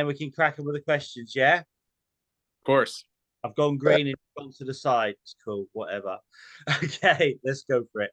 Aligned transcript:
and 0.00 0.08
we 0.08 0.14
can 0.14 0.30
crack 0.30 0.58
on 0.58 0.64
with 0.64 0.74
the 0.74 0.80
questions. 0.80 1.34
Yeah, 1.36 1.58
Of 1.58 2.64
course. 2.64 3.04
I've 3.44 3.54
gone 3.54 3.78
green 3.78 4.06
and 4.06 4.16
gone 4.36 4.52
to 4.58 4.64
the 4.64 4.74
side. 4.74 5.14
It's 5.22 5.34
cool, 5.44 5.66
whatever. 5.72 6.18
Okay, 6.82 7.36
let's 7.44 7.64
go 7.64 7.84
for 7.92 8.02
it. 8.02 8.10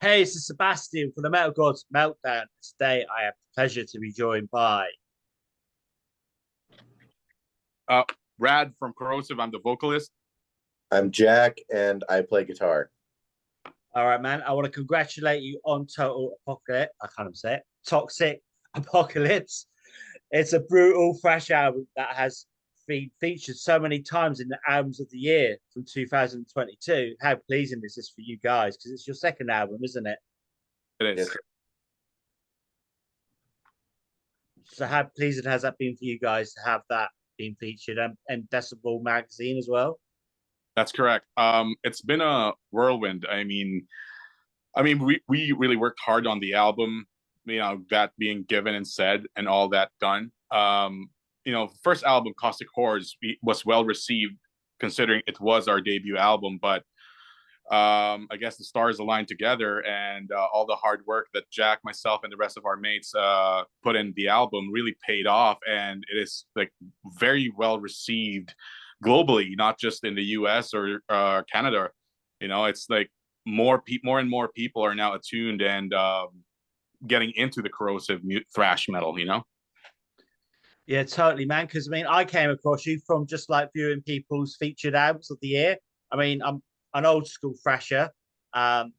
Hey, 0.00 0.20
this 0.22 0.34
is 0.34 0.46
Sebastian 0.46 1.12
from 1.12 1.22
the 1.22 1.30
Metal 1.30 1.52
Gods 1.52 1.84
Meltdown. 1.94 2.44
Today, 2.62 3.04
I 3.16 3.24
have 3.24 3.34
the 3.34 3.54
pleasure 3.54 3.84
to 3.84 3.98
be 4.00 4.12
joined 4.12 4.50
by. 4.50 4.88
Uh, 7.88 8.02
Brad 8.38 8.72
from 8.78 8.92
Korrosive. 8.94 9.38
I'm 9.40 9.50
the 9.50 9.60
vocalist. 9.60 10.10
I'm 10.90 11.10
Jack 11.10 11.58
and 11.72 12.04
I 12.08 12.22
play 12.22 12.44
guitar. 12.44 12.90
All 13.94 14.06
right, 14.06 14.20
man. 14.20 14.42
I 14.42 14.52
want 14.52 14.64
to 14.66 14.72
congratulate 14.72 15.42
you 15.42 15.60
on 15.64 15.86
Total 15.86 16.36
Apocalypse. 16.46 16.92
I 17.00 17.06
can't 17.16 17.26
even 17.26 17.34
say 17.34 17.54
it. 17.54 17.62
Toxic 17.86 18.40
Apocalypse. 18.74 19.66
It's 20.32 20.54
a 20.54 20.60
brutal 20.60 21.18
thrash 21.20 21.50
album 21.50 21.86
that 21.94 22.16
has 22.16 22.46
been 22.88 23.10
featured 23.20 23.56
so 23.56 23.78
many 23.78 24.00
times 24.00 24.40
in 24.40 24.48
the 24.48 24.58
albums 24.66 24.98
of 24.98 25.08
the 25.10 25.18
year 25.18 25.58
from 25.72 25.84
2022. 25.84 27.14
How 27.20 27.36
pleasing 27.46 27.82
is 27.84 27.94
this 27.94 28.08
for 28.08 28.22
you 28.22 28.38
guys? 28.42 28.76
Because 28.76 28.92
it's 28.92 29.06
your 29.06 29.14
second 29.14 29.50
album, 29.50 29.78
isn't 29.84 30.06
it? 30.06 30.18
It 31.00 31.18
is. 31.18 31.36
So 34.64 34.86
how 34.86 35.04
pleasing 35.16 35.44
has 35.44 35.62
that 35.62 35.76
been 35.78 35.96
for 35.96 36.04
you 36.04 36.18
guys 36.18 36.54
to 36.54 36.60
have 36.64 36.80
that 36.88 37.10
being 37.36 37.54
featured 37.60 37.98
and, 37.98 38.16
and 38.28 38.44
Decibel 38.44 39.02
magazine 39.02 39.58
as 39.58 39.68
well? 39.70 40.00
That's 40.76 40.92
correct. 40.92 41.26
Um, 41.36 41.74
it's 41.84 42.00
been 42.00 42.22
a 42.22 42.52
whirlwind. 42.70 43.26
I 43.30 43.44
mean, 43.44 43.86
I 44.74 44.82
mean, 44.82 44.98
we, 44.98 45.20
we 45.28 45.52
really 45.52 45.76
worked 45.76 46.00
hard 46.00 46.26
on 46.26 46.40
the 46.40 46.54
album, 46.54 47.04
you 47.44 47.58
know, 47.58 47.82
that 47.90 48.12
being 48.18 48.44
given 48.48 48.74
and 48.74 48.86
said 48.86 49.24
and 49.36 49.48
all 49.48 49.68
that 49.70 49.90
done. 50.00 50.30
Um, 50.50 51.08
you 51.44 51.52
know, 51.52 51.70
first 51.82 52.04
album, 52.04 52.32
Caustic 52.38 52.68
Horrors, 52.74 53.16
was 53.42 53.66
well 53.66 53.84
received 53.84 54.36
considering 54.80 55.22
it 55.26 55.40
was 55.40 55.68
our 55.68 55.80
debut 55.80 56.16
album, 56.16 56.58
but 56.60 56.82
um, 57.70 58.26
I 58.30 58.36
guess 58.38 58.56
the 58.56 58.64
stars 58.64 58.98
aligned 58.98 59.28
together 59.28 59.80
and 59.86 60.30
uh, 60.30 60.46
all 60.52 60.66
the 60.66 60.74
hard 60.74 61.02
work 61.06 61.28
that 61.32 61.50
Jack, 61.50 61.78
myself, 61.84 62.20
and 62.22 62.32
the 62.32 62.36
rest 62.36 62.58
of 62.58 62.66
our 62.66 62.76
mates 62.76 63.14
uh, 63.14 63.62
put 63.82 63.96
in 63.96 64.12
the 64.16 64.28
album 64.28 64.70
really 64.70 64.94
paid 65.06 65.26
off, 65.26 65.58
and 65.68 66.04
it 66.12 66.18
is 66.18 66.44
like 66.54 66.72
very 67.18 67.52
well 67.56 67.80
received 67.80 68.54
globally, 69.02 69.56
not 69.56 69.78
just 69.78 70.04
in 70.04 70.14
the 70.14 70.24
U.S. 70.38 70.74
or 70.74 71.02
uh, 71.08 71.42
Canada. 71.50 71.88
You 72.40 72.48
know, 72.48 72.64
it's 72.66 72.90
like 72.90 73.10
more 73.46 73.80
people, 73.80 74.08
more 74.08 74.18
and 74.18 74.28
more 74.28 74.48
people 74.48 74.84
are 74.84 74.94
now 74.94 75.14
attuned 75.14 75.62
and 75.62 75.94
um, 75.94 76.28
getting 77.06 77.32
into 77.36 77.62
the 77.62 77.68
corrosive 77.70 78.20
thrash 78.54 78.88
metal. 78.88 79.18
You 79.18 79.26
know, 79.26 79.42
Yeah, 80.86 81.04
totally, 81.04 81.46
man. 81.46 81.66
Because 81.66 81.88
I 81.88 81.90
mean, 81.90 82.06
I 82.06 82.24
came 82.24 82.50
across 82.50 82.86
you 82.86 83.00
from 83.06 83.26
just 83.26 83.50
like 83.50 83.70
viewing 83.74 84.02
people's 84.02 84.56
featured 84.58 84.94
albums 84.94 85.30
of 85.30 85.38
the 85.40 85.48
year. 85.48 85.76
I 86.10 86.16
mean, 86.16 86.42
I'm 86.42 86.62
an 86.94 87.06
old 87.06 87.26
school 87.26 87.54
thrasher. 87.62 88.10
Um, 88.54 88.92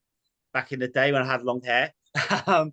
back 0.53 0.71
in 0.71 0.79
the 0.79 0.87
day 0.87 1.11
when 1.11 1.21
I 1.21 1.25
had 1.25 1.43
long 1.43 1.61
hair. 1.61 1.91
um, 2.47 2.71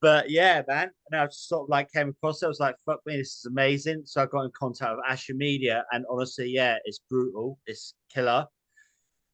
but 0.00 0.30
yeah, 0.30 0.62
man. 0.66 0.90
And 1.10 1.20
I 1.20 1.26
just 1.26 1.48
sort 1.48 1.64
of 1.64 1.68
like 1.68 1.92
came 1.92 2.08
across 2.08 2.42
it. 2.42 2.46
I 2.46 2.48
was 2.48 2.60
like, 2.60 2.74
fuck 2.86 3.00
me, 3.06 3.18
this 3.18 3.38
is 3.38 3.46
amazing. 3.46 4.02
So 4.06 4.22
I 4.22 4.26
got 4.26 4.44
in 4.44 4.50
contact 4.58 4.96
with 4.96 5.04
Asher 5.06 5.34
Media, 5.34 5.84
and 5.92 6.04
honestly, 6.10 6.48
yeah, 6.48 6.78
it's 6.84 7.00
brutal. 7.08 7.58
It's 7.66 7.94
killer. 8.12 8.46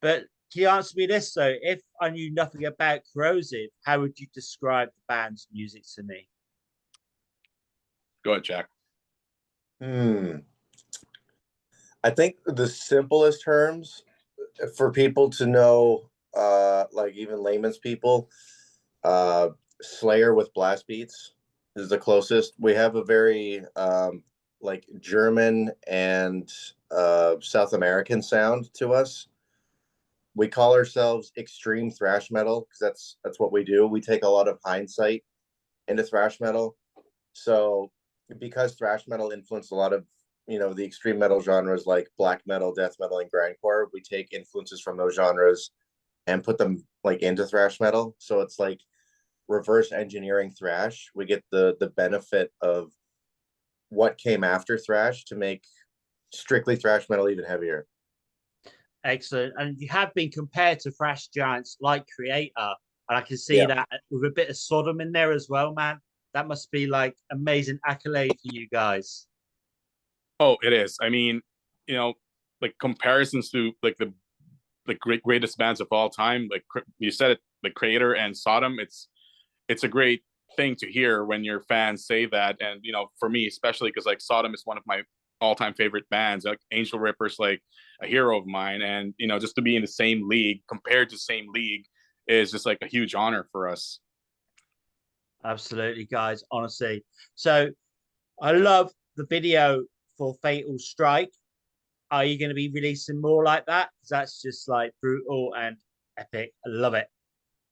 But 0.02 0.24
can 0.52 0.62
you 0.62 0.68
answer 0.68 0.94
me 0.96 1.06
this 1.06 1.32
though? 1.34 1.54
If 1.62 1.80
I 2.00 2.10
knew 2.10 2.32
nothing 2.32 2.64
about 2.64 3.00
Korrosive, 3.14 3.68
how 3.84 4.00
would 4.00 4.18
you 4.18 4.26
describe 4.34 4.88
the 4.88 5.02
band's 5.08 5.46
music 5.52 5.84
to 5.94 6.02
me? 6.02 6.28
go 8.24 8.32
ahead, 8.32 8.44
Jack. 8.44 8.68
Hmm. 9.80 10.38
I 12.04 12.10
think 12.10 12.36
the 12.44 12.66
simplest 12.66 13.42
terms 13.42 14.04
for 14.76 14.90
people 14.90 15.30
to 15.30 15.46
know, 15.46 16.10
uh, 16.36 16.84
like 16.92 17.14
even 17.14 17.42
layman's 17.42 17.78
people, 17.78 18.28
uh, 19.04 19.48
Slayer 19.80 20.34
with 20.34 20.52
blast 20.54 20.86
beats 20.86 21.34
is 21.76 21.88
the 21.88 21.98
closest. 21.98 22.54
We 22.58 22.74
have 22.74 22.96
a 22.96 23.04
very 23.04 23.62
um, 23.76 24.22
like 24.60 24.84
German 25.00 25.70
and 25.86 26.52
uh, 26.90 27.36
South 27.40 27.72
American 27.72 28.22
sound 28.22 28.72
to 28.74 28.92
us. 28.92 29.28
We 30.38 30.46
call 30.46 30.72
ourselves 30.72 31.32
extreme 31.36 31.90
thrash 31.90 32.30
metal 32.30 32.60
because 32.60 32.78
that's 32.80 33.16
that's 33.24 33.40
what 33.40 33.50
we 33.50 33.64
do. 33.64 33.88
We 33.88 34.00
take 34.00 34.22
a 34.22 34.28
lot 34.28 34.46
of 34.46 34.60
hindsight 34.64 35.24
into 35.88 36.04
thrash 36.04 36.40
metal. 36.40 36.76
So 37.32 37.90
because 38.38 38.76
thrash 38.76 39.08
metal 39.08 39.32
influenced 39.32 39.72
a 39.72 39.74
lot 39.74 39.92
of 39.92 40.04
you 40.46 40.60
know 40.60 40.72
the 40.72 40.84
extreme 40.84 41.18
metal 41.18 41.40
genres 41.42 41.86
like 41.86 42.08
black 42.16 42.42
metal, 42.46 42.72
death 42.72 42.94
metal, 43.00 43.18
and 43.18 43.28
grindcore. 43.32 43.86
We 43.92 44.00
take 44.00 44.32
influences 44.32 44.80
from 44.80 44.96
those 44.96 45.16
genres 45.16 45.72
and 46.28 46.44
put 46.44 46.56
them 46.56 46.86
like 47.02 47.20
into 47.20 47.44
thrash 47.44 47.80
metal. 47.80 48.14
So 48.18 48.40
it's 48.40 48.60
like 48.60 48.80
reverse 49.48 49.90
engineering 49.90 50.52
thrash. 50.52 51.10
We 51.16 51.24
get 51.24 51.42
the 51.50 51.76
the 51.80 51.88
benefit 51.90 52.52
of 52.60 52.92
what 53.88 54.18
came 54.18 54.44
after 54.44 54.78
thrash 54.78 55.24
to 55.24 55.34
make 55.34 55.64
strictly 56.32 56.76
thrash 56.76 57.08
metal 57.08 57.28
even 57.28 57.44
heavier. 57.44 57.88
Excellent. 59.04 59.54
And 59.56 59.78
you 59.78 59.88
have 59.88 60.12
been 60.14 60.30
compared 60.30 60.80
to 60.80 60.90
thrash 60.90 61.28
giants 61.28 61.76
like 61.80 62.04
Kreator. 62.18 62.74
And 63.08 63.16
I 63.16 63.20
can 63.20 63.38
see 63.38 63.58
Yeah. 63.58 63.66
that 63.66 63.88
with 64.10 64.24
a 64.24 64.30
bit 64.30 64.50
of 64.50 64.56
Sodom 64.56 65.00
in 65.00 65.12
there 65.12 65.32
as 65.32 65.48
well, 65.48 65.72
man. 65.72 66.00
That 66.34 66.46
must 66.46 66.70
be 66.70 66.86
like 66.86 67.16
amazing 67.30 67.78
accolade 67.86 68.32
for 68.32 68.52
you 68.52 68.68
guys. 68.68 69.26
Oh, 70.40 70.56
it 70.62 70.72
is. 70.72 70.96
I 71.00 71.08
mean, 71.08 71.40
you 71.86 71.96
know, 71.96 72.14
like 72.60 72.74
comparisons 72.78 73.50
to 73.50 73.72
like 73.82 73.96
the 73.96 74.12
like 74.86 74.98
great 74.98 75.22
greatest 75.22 75.58
bands 75.58 75.80
of 75.80 75.88
all 75.90 76.10
time. 76.10 76.48
Like 76.50 76.64
you 76.98 77.10
said 77.10 77.32
it, 77.32 77.40
the 77.62 77.70
Kreator 77.70 78.18
and 78.18 78.36
Sodom. 78.36 78.78
It's 78.78 79.08
it's 79.68 79.84
a 79.84 79.88
great 79.88 80.22
thing 80.56 80.76
to 80.76 80.90
hear 80.90 81.24
when 81.24 81.44
your 81.44 81.60
fans 81.62 82.06
say 82.06 82.26
that. 82.26 82.60
And 82.60 82.80
you 82.82 82.92
know, 82.92 83.10
for 83.18 83.28
me 83.28 83.46
especially, 83.46 83.90
because 83.90 84.06
like 84.06 84.20
Sodom 84.20 84.54
is 84.54 84.62
one 84.64 84.76
of 84.76 84.84
my 84.86 85.02
all-time 85.40 85.74
favorite 85.74 86.08
bands. 86.10 86.44
Like 86.44 86.60
Angelripper's 86.72 87.38
like 87.38 87.62
a 88.02 88.06
hero 88.06 88.38
of 88.38 88.46
mine, 88.46 88.82
and 88.82 89.14
you 89.18 89.26
know, 89.26 89.38
just 89.38 89.54
to 89.56 89.62
be 89.62 89.76
in 89.76 89.82
the 89.82 89.88
same 89.88 90.28
league 90.28 90.62
compared 90.68 91.10
to 91.10 91.18
same 91.18 91.46
league 91.52 91.84
is 92.26 92.50
just 92.50 92.66
like 92.66 92.78
a 92.82 92.86
huge 92.86 93.14
honor 93.14 93.46
for 93.52 93.68
us. 93.68 94.00
Absolutely, 95.44 96.04
guys. 96.04 96.42
Honestly. 96.50 97.04
So 97.34 97.70
I 98.40 98.52
love 98.52 98.92
the 99.16 99.24
video 99.26 99.84
for 100.16 100.34
Fatal 100.42 100.78
Strike. 100.78 101.30
Are 102.10 102.24
you 102.24 102.38
going 102.38 102.48
to 102.48 102.54
be 102.54 102.70
releasing 102.70 103.20
more 103.20 103.44
like 103.44 103.66
that? 103.66 103.90
'Cause 104.00 104.08
that's 104.08 104.42
just 104.42 104.68
like 104.68 104.92
brutal 105.00 105.54
and 105.54 105.76
epic. 106.16 106.52
I 106.66 106.70
love 106.70 106.94
it. 106.94 107.08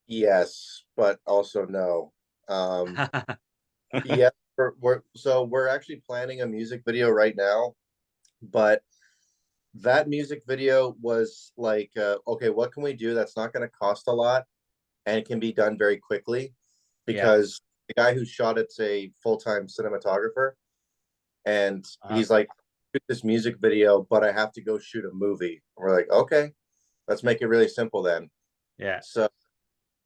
Yes, 0.06 0.84
but 0.96 1.18
also 1.26 1.64
no. 1.64 2.12
Um, 2.48 2.96
yeah, 4.04 4.30
we're, 4.56 4.72
we're 4.80 5.02
so 5.14 5.44
we're 5.44 5.68
actually 5.68 6.02
planning 6.06 6.40
a 6.42 6.46
music 6.46 6.82
video 6.86 7.10
right 7.10 7.34
now, 7.36 7.74
but 8.42 8.82
that 9.74 10.08
music 10.08 10.42
video 10.46 10.94
was 11.00 11.52
like, 11.56 11.90
uh, 11.96 12.16
okay, 12.26 12.48
what 12.50 12.72
can 12.72 12.82
we 12.82 12.94
do 12.94 13.14
that's 13.14 13.36
not 13.36 13.52
going 13.52 13.66
to 13.66 13.72
cost 13.72 14.08
a 14.08 14.12
lot 14.12 14.44
and 15.04 15.18
it 15.18 15.26
can 15.26 15.38
be 15.38 15.52
done 15.52 15.76
very 15.78 15.98
quickly 15.98 16.54
because 17.04 17.60
the 17.88 17.94
guy 17.94 18.14
who 18.14 18.24
shot 18.24 18.58
it's 18.58 18.80
a 18.80 19.10
full 19.22 19.36
time 19.36 19.66
cinematographer, 19.66 20.52
and 21.44 21.84
Uh-huh. 22.02 22.16
he's 22.16 22.30
like, 22.30 22.48
shoot 22.94 23.02
this 23.08 23.22
music 23.22 23.56
video, 23.60 24.06
but 24.08 24.24
I 24.24 24.32
have 24.32 24.52
to 24.52 24.62
go 24.62 24.78
shoot 24.78 25.04
a 25.04 25.10
movie. 25.12 25.62
We're 25.76 25.94
like, 25.94 26.10
okay, 26.10 26.52
let's 27.06 27.22
make 27.22 27.42
it 27.42 27.46
really 27.46 27.68
simple 27.68 28.02
then. 28.02 28.30
yeah. 28.78 29.00
So 29.02 29.28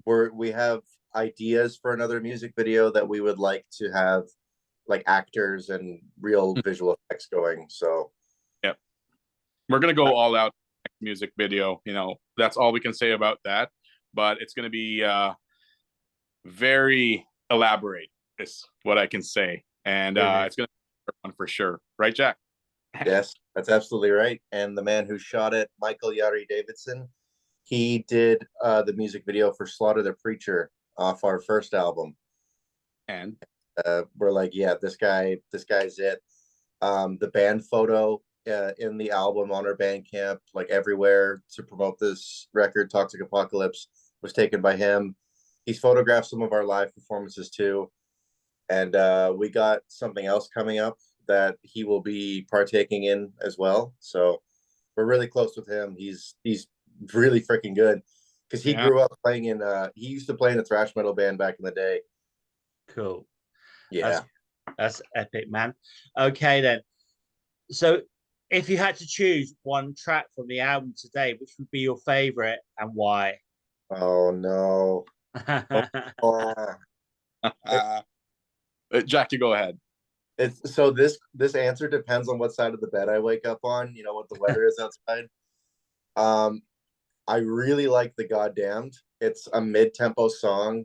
we're 0.04 0.32
we 0.32 0.50
have 0.50 0.80
ideas 1.14 1.78
for 1.80 1.92
another 1.92 2.20
music 2.20 2.52
video 2.56 2.90
that 2.92 3.08
we 3.08 3.20
would 3.20 3.38
like 3.38 3.64
to 3.78 3.90
have 3.92 4.24
like 4.88 5.02
actors 5.06 5.70
and 5.70 6.00
real 6.20 6.54
Hmm. 6.54 6.60
visual 6.64 6.96
effects 7.08 7.26
going. 7.26 7.66
So 7.68 8.12
yeah, 8.64 8.74
we're 9.68 9.78
gonna 9.78 9.94
go 9.94 10.14
all 10.14 10.34
out 10.36 10.52
music 11.02 11.32
video 11.38 11.80
you 11.86 11.94
know 11.94 12.16
that's 12.36 12.58
all 12.58 12.72
we 12.72 12.80
can 12.80 12.92
say 12.92 13.12
about 13.12 13.38
that 13.44 13.70
but 14.12 14.36
it's 14.42 14.52
gonna 14.52 14.68
be 14.68 15.02
uh 15.02 15.32
very 16.44 17.26
elaborate 17.50 18.10
is 18.38 18.64
what 18.82 18.98
i 18.98 19.06
can 19.06 19.22
say 19.22 19.62
and 19.84 20.18
uh 20.18 20.42
Mhm. 20.42 20.46
it's 20.46 20.56
gonna 20.56 20.68
be 21.06 21.12
one 21.22 21.32
for 21.34 21.46
sure 21.46 21.80
right 21.98 22.14
jack 22.14 22.36
yes, 23.06 23.32
that's 23.54 23.68
absolutely 23.68 24.10
right. 24.10 24.42
And 24.50 24.76
the 24.76 24.82
man 24.82 25.06
who 25.06 25.16
shot 25.16 25.54
it, 25.54 25.70
Michael 25.80 26.10
Yari 26.10 26.44
Davidson, 26.48 27.08
he 27.62 28.04
did 28.08 28.44
uh 28.64 28.82
the 28.82 28.92
music 28.94 29.22
video 29.24 29.52
for 29.52 29.64
Slaughter 29.64 30.02
the 30.02 30.12
Preacher 30.14 30.70
off 30.98 31.22
our 31.22 31.38
first 31.40 31.72
album. 31.72 32.16
and 33.06 33.36
uh, 33.84 34.02
we're 34.16 34.32
like, 34.32 34.50
yeah, 34.54 34.74
this 34.80 34.96
guy, 34.96 35.38
this 35.52 35.64
guy's 35.64 35.98
it. 35.98 36.20
Um, 36.82 37.18
the 37.18 37.28
band 37.28 37.66
photo 37.66 38.22
uh, 38.50 38.72
in 38.78 38.96
the 38.96 39.10
album 39.10 39.52
on 39.52 39.66
our 39.66 39.76
Bandcamp, 39.76 40.38
like 40.54 40.68
everywhere 40.70 41.42
to 41.52 41.62
promote 41.62 41.98
this 41.98 42.48
record, 42.54 42.90
Toxic 42.90 43.20
Apocalypse, 43.20 43.88
was 44.22 44.32
taken 44.32 44.60
by 44.60 44.76
him. 44.76 45.14
He's 45.66 45.78
photographed 45.78 46.26
some 46.26 46.42
of 46.42 46.52
our 46.52 46.64
live 46.64 46.94
performances 46.94 47.50
too, 47.50 47.90
and 48.68 48.96
uh, 48.96 49.34
we 49.36 49.50
got 49.50 49.80
something 49.88 50.24
else 50.24 50.48
coming 50.48 50.78
up 50.78 50.98
that 51.28 51.58
he 51.62 51.84
will 51.84 52.00
be 52.00 52.46
partaking 52.50 53.04
in 53.04 53.32
as 53.42 53.56
well. 53.58 53.94
So 54.00 54.42
we're 54.96 55.04
really 55.04 55.28
close 55.28 55.56
with 55.56 55.68
him. 55.68 55.94
He's 55.96 56.34
he's 56.42 56.66
really 57.14 57.40
freaking 57.40 57.74
good 57.74 58.00
because 58.48 58.64
he 58.64 58.72
Yeah. 58.72 58.86
grew 58.88 59.00
up 59.00 59.16
playing 59.22 59.44
in. 59.44 59.62
uh 59.62 59.90
He 59.94 60.08
used 60.08 60.26
to 60.26 60.34
play 60.34 60.52
in 60.52 60.58
a 60.58 60.64
thrash 60.64 60.96
metal 60.96 61.12
band 61.12 61.38
back 61.38 61.56
in 61.58 61.64
the 61.64 61.70
day. 61.70 62.00
Cool. 62.88 63.26
Yeah. 63.90 64.20
That's 64.78 65.02
epic, 65.14 65.50
man. 65.50 65.74
Okay, 66.18 66.60
then. 66.60 66.80
So, 67.70 68.00
if 68.50 68.68
you 68.68 68.76
had 68.76 68.96
to 68.96 69.06
choose 69.06 69.54
one 69.62 69.94
track 69.96 70.26
from 70.34 70.48
the 70.48 70.60
album 70.60 70.94
today, 70.96 71.36
which 71.40 71.52
would 71.58 71.70
be 71.70 71.80
your 71.80 71.98
favorite 71.98 72.60
and 72.78 72.90
why? 72.94 73.38
Oh 73.90 74.30
no. 74.30 75.04
Oh. 76.22 76.54
Uh, 77.64 78.02
Jack, 79.06 79.32
you 79.32 79.38
go 79.38 79.54
ahead. 79.54 79.78
It's 80.36 80.74
so 80.74 80.90
this 80.90 81.18
this 81.34 81.54
answer 81.54 81.88
depends 81.88 82.28
on 82.28 82.38
what 82.38 82.52
side 82.52 82.74
of 82.74 82.80
the 82.80 82.88
bed 82.88 83.08
I 83.08 83.18
wake 83.18 83.46
up 83.46 83.60
on. 83.62 83.94
You 83.94 84.02
know 84.02 84.14
what 84.14 84.28
the 84.28 84.38
weather 84.40 84.66
is 84.66 84.78
outside. 84.80 85.26
Um, 86.16 86.62
I 87.28 87.36
really 87.36 87.86
like 87.86 88.14
the 88.16 88.26
Goddamned. 88.26 88.94
It's 89.20 89.46
a 89.52 89.60
mid 89.60 89.94
tempo 89.94 90.26
song. 90.28 90.84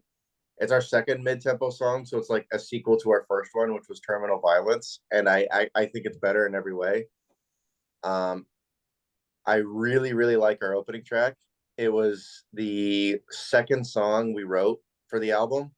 It's 0.59 0.71
our 0.71 0.81
second 0.81 1.23
mid 1.23 1.41
tempo 1.41 1.69
song, 1.69 2.05
so 2.05 2.17
it's 2.17 2.29
like 2.29 2.47
a 2.53 2.59
sequel 2.59 2.97
to 2.97 3.11
our 3.11 3.25
first 3.27 3.51
one, 3.53 3.73
which 3.73 3.89
was 3.89 3.99
Terminal 3.99 4.39
Violence, 4.39 5.01
and 5.11 5.27
I 5.27 5.47
I, 5.51 5.69
I 5.75 5.85
think 5.85 6.05
it's 6.05 6.17
better 6.17 6.47
in 6.47 6.55
every 6.55 6.73
way. 6.73 7.07
Um, 8.03 8.45
I 9.45 9.55
really 9.55 10.13
really 10.13 10.37
like 10.37 10.63
our 10.63 10.73
opening 10.75 11.03
track. 11.03 11.35
It 11.77 11.91
was 11.91 12.43
the 12.53 13.19
second 13.31 13.85
song 13.85 14.33
we 14.33 14.43
wrote 14.43 14.79
for 15.07 15.19
the 15.19 15.31
album, 15.31 15.71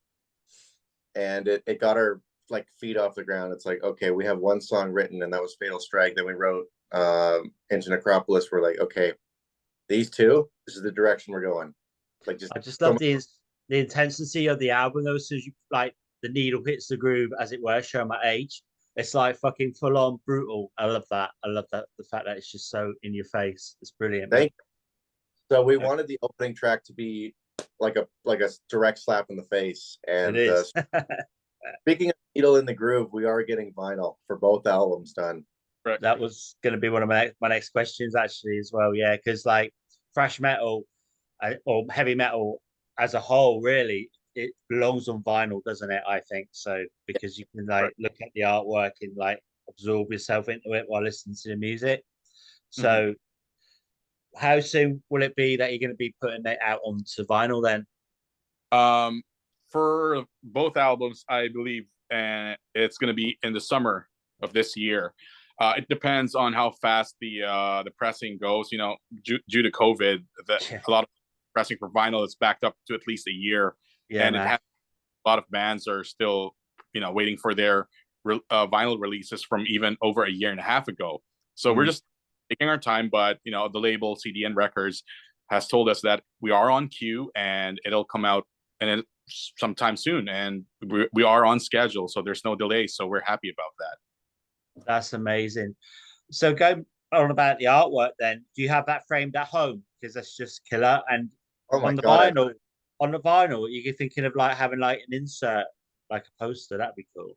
and 1.16 1.48
it 1.48 1.64
it 1.66 1.80
got 1.80 1.98
our 1.98 2.22
like 2.50 2.68
feet 2.80 2.98
off 2.98 3.16
the 3.16 3.24
ground. 3.24 3.52
It's 3.54 3.66
like, 3.66 3.84
okay, 3.84 4.12
we 4.12 4.26
have 4.26 4.38
one 4.38 4.62
song 4.62 4.92
written, 4.92 5.24
and 5.24 5.34
that 5.34 5.42
was 5.42 5.58
Fatal 5.60 5.80
Strike. 5.80 6.16
Then 6.16 6.28
we 6.28 6.34
wrote 6.34 6.68
um 6.92 7.52
Into 7.72 7.90
Necropolis. 7.90 8.52
We're 8.52 8.62
like, 8.62 8.80
okay, 8.80 9.14
these 9.90 10.12
two, 10.12 10.50
this 10.66 10.76
is 10.76 10.84
the 10.84 10.92
direction 10.92 11.34
we're 11.34 11.42
going. 11.42 11.74
Like 12.26 12.38
just 12.38 12.54
I 12.56 12.60
just 12.60 12.82
love 12.82 13.00
the 13.00 13.14
ins- 13.14 13.37
the 13.70 13.80
intensity 13.80 14.48
of 14.48 14.60
the 14.60 14.72
album 14.72 15.04
though. 15.04 15.16
As 15.16 15.28
soon 15.28 15.40
as 15.40 15.46
you 15.46 15.52
like 15.72 15.96
the 16.24 16.30
needle 16.30 16.64
hits 16.66 16.88
the 16.88 16.98
groove, 16.98 17.32
as 17.40 17.52
it 17.52 17.62
were, 17.62 17.82
show 17.82 18.06
my 18.06 18.20
age. 18.24 18.62
It's 18.96 19.14
like 19.14 19.38
fucking 19.38 19.74
full 19.74 19.98
on 19.98 20.20
brutal. 20.26 20.72
I 20.78 20.86
love 20.88 21.06
that. 21.12 21.30
I 21.44 21.50
love 21.50 21.66
that 21.72 21.86
the 22.00 22.04
fact 22.06 22.26
that 22.26 22.38
it's 22.38 22.52
just 22.52 22.70
so 22.72 22.94
in 23.04 23.14
your 23.14 23.26
face. 23.26 23.76
It's 23.82 23.92
brilliant. 23.92 24.32
man. 24.32 24.40
Thank 24.42 24.54
so 25.52 25.62
we 25.62 25.78
Yeah. 25.78 25.86
wanted 25.86 26.08
the 26.08 26.18
opening 26.24 26.56
track 26.56 26.84
to 26.86 26.94
be 26.94 27.36
like 27.80 27.96
a 27.96 28.08
like 28.26 28.42
a 28.42 28.50
direct 28.70 29.00
slap 29.00 29.28
in 29.30 29.38
the 29.38 29.44
face. 29.44 30.00
And 30.08 30.36
it 30.36 30.50
uh, 30.94 31.02
speaking 31.82 32.10
of 32.10 32.16
needle 32.36 32.56
in 32.58 32.66
the 32.66 32.74
groove, 32.74 33.10
we 33.14 33.26
are 33.26 33.44
getting 33.44 33.72
vinyl 33.74 34.16
for 34.26 34.38
both 34.38 34.66
albums 34.66 35.14
done. 35.14 35.46
that 36.02 36.20
was 36.20 36.56
going 36.64 36.74
to 36.74 36.80
be 36.80 36.90
one 36.90 37.04
of 37.04 37.10
my 37.10 37.32
my 37.40 37.50
next 37.50 37.70
questions 37.70 38.16
actually 38.16 38.58
as 38.58 38.72
well. 38.74 38.96
Yeah, 38.96 39.16
because 39.16 39.46
like 39.46 39.74
thrash 40.14 40.40
metal 40.40 40.84
uh, 41.42 41.54
or 41.66 41.86
heavy 41.92 42.16
metal 42.16 42.62
as 43.00 43.14
a 43.14 43.20
whole, 43.20 43.62
really, 43.62 44.10
it 44.36 44.52
belongs 44.70 45.08
on 45.08 45.24
vinyl, 45.24 45.64
doesn't 45.64 45.92
it? 45.92 46.04
I 46.08 46.20
think 46.20 46.48
so 46.52 46.84
because 47.08 47.40
you 47.40 47.46
can 47.56 47.66
like 47.66 47.92
look 48.00 48.14
at 48.22 48.30
the 48.36 48.42
artwork 48.42 48.92
and 49.02 49.16
like 49.18 49.40
absorb 49.70 50.12
yourself 50.12 50.48
into 50.50 50.74
it 50.74 50.86
while 50.88 51.04
listening 51.04 51.36
to 51.44 51.50
the 51.50 51.56
music. 51.56 52.04
So, 52.70 53.16
how 54.36 54.60
soon 54.60 55.02
will 55.10 55.24
it 55.24 55.36
be 55.36 55.56
that 55.56 55.72
you're 55.72 55.80
going 55.80 55.90
to 55.90 55.96
be 55.96 56.14
putting 56.22 56.46
it 56.46 56.60
out 56.62 56.80
onto 56.86 57.26
vinyl 57.26 57.64
then? 57.64 57.86
Um, 58.72 59.24
for 59.70 60.26
both 60.44 60.78
albums, 60.78 61.26
I 61.28 61.48
believe, 61.48 61.88
and 62.12 62.58
it's 62.76 62.98
going 62.98 63.10
to 63.10 63.16
be 63.16 63.38
in 63.44 63.54
the 63.54 63.62
summer 63.62 64.08
of 64.42 64.54
this 64.54 64.78
year. 64.78 65.14
Uh, 65.60 65.74
it 65.78 65.88
depends 65.90 66.36
on 66.36 66.54
how 66.54 66.70
fast 66.70 67.16
the 67.20 67.42
uh, 67.44 67.82
the 67.84 67.92
pressing 67.92 68.38
goes. 68.40 68.72
You 68.72 68.78
know, 68.78 68.98
due, 69.26 69.40
due 69.50 69.64
to 69.64 69.72
COVID, 69.72 70.24
that 70.48 70.82
a 70.88 70.92
lot 70.92 71.04
of 71.04 71.10
pressing 71.58 71.78
for 71.80 71.90
vinyl 71.90 72.24
is 72.24 72.36
backed 72.36 72.64
up 72.64 72.76
to 72.86 72.94
at 72.94 73.02
least 73.08 73.28
a 73.28 73.32
year, 73.32 73.74
Yeah, 74.10 74.28
and 74.28 74.36
has, 74.36 74.60
a 75.26 75.30
lot 75.30 75.40
of 75.40 75.46
bands 75.50 75.88
are 75.88 76.04
still, 76.04 76.56
you 76.94 77.02
know, 77.02 77.12
waiting 77.12 77.36
for 77.36 77.56
their 77.56 77.88
re- 78.24 78.40
uh, 78.52 78.68
vinyl 78.68 79.00
releases 79.00 79.44
from 79.44 79.66
even 79.68 79.98
over 80.04 80.24
a 80.24 80.30
year 80.30 80.52
and 80.52 80.60
a 80.60 80.64
half 80.64 80.88
ago. 80.88 81.24
So 81.56 81.74
we're 81.74 81.86
Mhm. 81.86 81.94
just 81.94 82.04
taking 82.52 82.70
our 82.70 82.78
time, 82.78 83.10
but 83.10 83.40
you 83.44 83.52
know, 83.52 83.68
the 83.68 83.80
label 83.80 84.16
CDN 84.16 84.54
Records 84.56 85.04
has 85.50 85.68
told 85.68 85.90
us 85.90 86.02
that 86.02 86.22
we 86.42 86.52
are 86.52 86.70
on 86.70 86.90
queue 86.90 87.32
and 87.36 87.82
it'll 87.86 88.06
come 88.06 88.24
out 88.24 88.46
and 88.80 88.88
it, 89.00 89.06
sometime 89.58 89.98
soon, 89.98 90.30
and 90.30 90.64
we, 90.86 91.08
we 91.12 91.24
are 91.24 91.44
on 91.44 91.60
schedule, 91.60 92.08
so 92.08 92.22
there's 92.22 92.46
no 92.46 92.56
delay. 92.56 92.86
So 92.86 93.08
we're 93.08 93.28
happy 93.34 93.50
about 93.50 93.74
that. 93.82 94.86
That's 94.86 95.14
amazing. 95.14 95.76
So 96.30 96.54
go 96.54 96.86
on 97.12 97.32
about 97.32 97.58
the 97.58 97.66
artwork 97.66 98.12
then. 98.20 98.46
Do 98.56 98.62
you 98.62 98.70
have 98.70 98.86
that 98.86 99.08
framed 99.08 99.36
at 99.36 99.48
home? 99.48 99.84
Because 100.00 100.14
that's 100.14 100.38
just 100.38 100.62
killer. 100.70 101.02
And 101.10 101.30
Oh 101.72 101.80
my 101.82 101.90
on 101.90 101.96
the 101.96 102.02
god! 102.02 102.34
Vinyl, 102.36 102.54
on 103.00 103.12
the 103.12 103.20
vinyl, 103.20 103.68
you're 103.70 103.94
thinking 103.94 104.26
of 104.26 104.36
like 104.36 104.56
having 104.56 104.80
like 104.80 105.00
an 105.08 105.14
insert, 105.14 105.66
like 106.10 106.26
a 106.26 106.44
poster. 106.44 106.78
That'd 106.78 106.96
be 106.96 107.08
cool. 107.16 107.34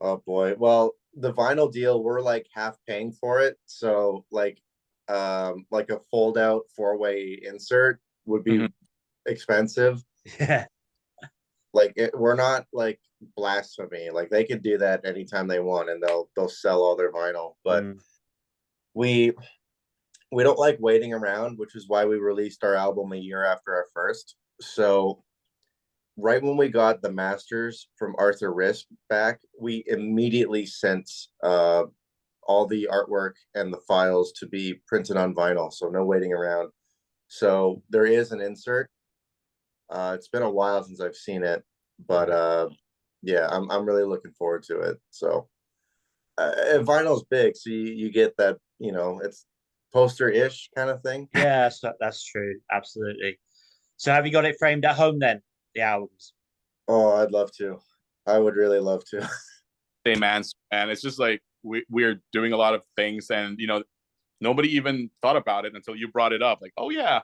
Oh 0.00 0.16
boy. 0.26 0.54
Well, 0.58 0.92
the 1.14 1.32
vinyl 1.32 1.70
deal, 1.70 2.02
we're 2.02 2.20
like 2.22 2.46
half 2.52 2.78
paying 2.86 3.12
for 3.12 3.40
it. 3.40 3.58
So 3.66 4.24
like 4.30 4.60
um 5.08 5.66
like 5.70 5.90
a 5.90 6.00
fold 6.10 6.38
out 6.38 6.62
four 6.74 6.96
way 6.96 7.38
insert 7.42 8.00
would 8.26 8.44
be 8.44 8.58
Mhm. 8.58 8.72
expensive. 9.26 10.04
Yeah, 10.38 10.66
Like 11.72 11.92
it, 11.96 12.18
we're 12.18 12.34
not 12.34 12.66
like 12.72 13.00
blasphemy. 13.36 14.10
Like 14.10 14.30
they 14.30 14.44
could 14.44 14.62
do 14.62 14.78
that 14.78 15.04
anytime 15.04 15.46
they 15.48 15.60
want 15.60 15.90
and 15.90 16.02
they'll 16.02 16.30
they'll 16.36 16.48
sell 16.48 16.82
all 16.82 16.96
their 16.96 17.12
vinyl. 17.12 17.54
But 17.64 17.84
Mm. 17.84 18.00
we 18.94 19.32
we 20.32 20.42
don't 20.42 20.58
like 20.58 20.78
waiting 20.80 21.12
around, 21.12 21.58
which 21.58 21.74
is 21.74 21.88
why 21.88 22.04
we 22.04 22.16
released 22.16 22.62
our 22.64 22.74
album 22.74 23.12
a 23.12 23.16
year 23.16 23.44
after 23.44 23.74
our 23.74 23.86
first. 23.92 24.36
So 24.60 25.22
right 26.16 26.42
when 26.42 26.56
we 26.56 26.68
got 26.68 27.02
the 27.02 27.12
masters 27.12 27.88
from 27.96 28.14
Arthur 28.18 28.52
Rizk 28.52 28.84
back, 29.08 29.40
we 29.60 29.84
immediately 29.86 30.66
sent 30.66 31.10
uh 31.42 31.84
all 32.42 32.66
the 32.66 32.88
artwork 32.90 33.34
and 33.54 33.72
the 33.72 33.80
files 33.86 34.32
to 34.32 34.46
be 34.46 34.80
printed 34.86 35.16
on 35.16 35.34
vinyl. 35.34 35.72
So 35.72 35.88
no 35.88 36.04
waiting 36.04 36.32
around. 36.32 36.70
So 37.28 37.82
there 37.90 38.06
is 38.06 38.32
an 38.32 38.40
insert. 38.40 38.90
Uh 39.88 40.12
it's 40.16 40.28
been 40.28 40.42
a 40.42 40.50
while 40.50 40.82
since 40.84 41.00
I've 41.00 41.16
seen 41.16 41.42
it, 41.42 41.62
but 42.06 42.30
uh 42.30 42.68
yeah, 43.22 43.48
I'm 43.50 43.70
I'm 43.70 43.84
really 43.84 44.04
looking 44.04 44.32
forward 44.32 44.62
to 44.64 44.80
it. 44.80 44.98
So 45.10 45.48
uh, 46.38 46.52
vinyl's 46.78 47.24
big, 47.24 47.54
so 47.56 47.70
you, 47.70 47.92
you 47.92 48.10
get 48.10 48.34
that, 48.38 48.56
you 48.78 48.92
know, 48.92 49.20
it's 49.22 49.44
poster-ish 49.92 50.70
kind 50.76 50.90
of 50.90 51.02
thing. 51.02 51.28
yeah, 51.34 51.62
that's 51.62 51.82
that's 52.00 52.24
true. 52.24 52.54
Absolutely. 52.70 53.38
So 53.96 54.12
have 54.12 54.26
you 54.26 54.32
got 54.32 54.44
it 54.44 54.56
framed 54.58 54.84
at 54.84 54.96
home 54.96 55.18
then? 55.18 55.42
The 55.74 55.82
albums. 55.82 56.32
Oh, 56.88 57.12
I'd 57.16 57.30
love 57.30 57.52
to. 57.58 57.78
I 58.26 58.38
would 58.38 58.56
really 58.56 58.80
love 58.80 59.04
to. 59.10 59.28
Same 60.06 60.22
answer, 60.22 60.56
and 60.70 60.90
it's 60.90 61.02
just 61.02 61.18
like 61.18 61.42
we 61.62 61.84
we're 61.90 62.20
doing 62.32 62.52
a 62.52 62.56
lot 62.56 62.74
of 62.74 62.82
things, 62.96 63.30
and 63.30 63.58
you 63.58 63.66
know, 63.66 63.82
nobody 64.40 64.74
even 64.76 65.10
thought 65.20 65.36
about 65.36 65.66
it 65.66 65.74
until 65.74 65.94
you 65.94 66.08
brought 66.08 66.32
it 66.32 66.42
up. 66.42 66.60
Like, 66.62 66.72
oh 66.76 66.90
yeah, 66.90 67.20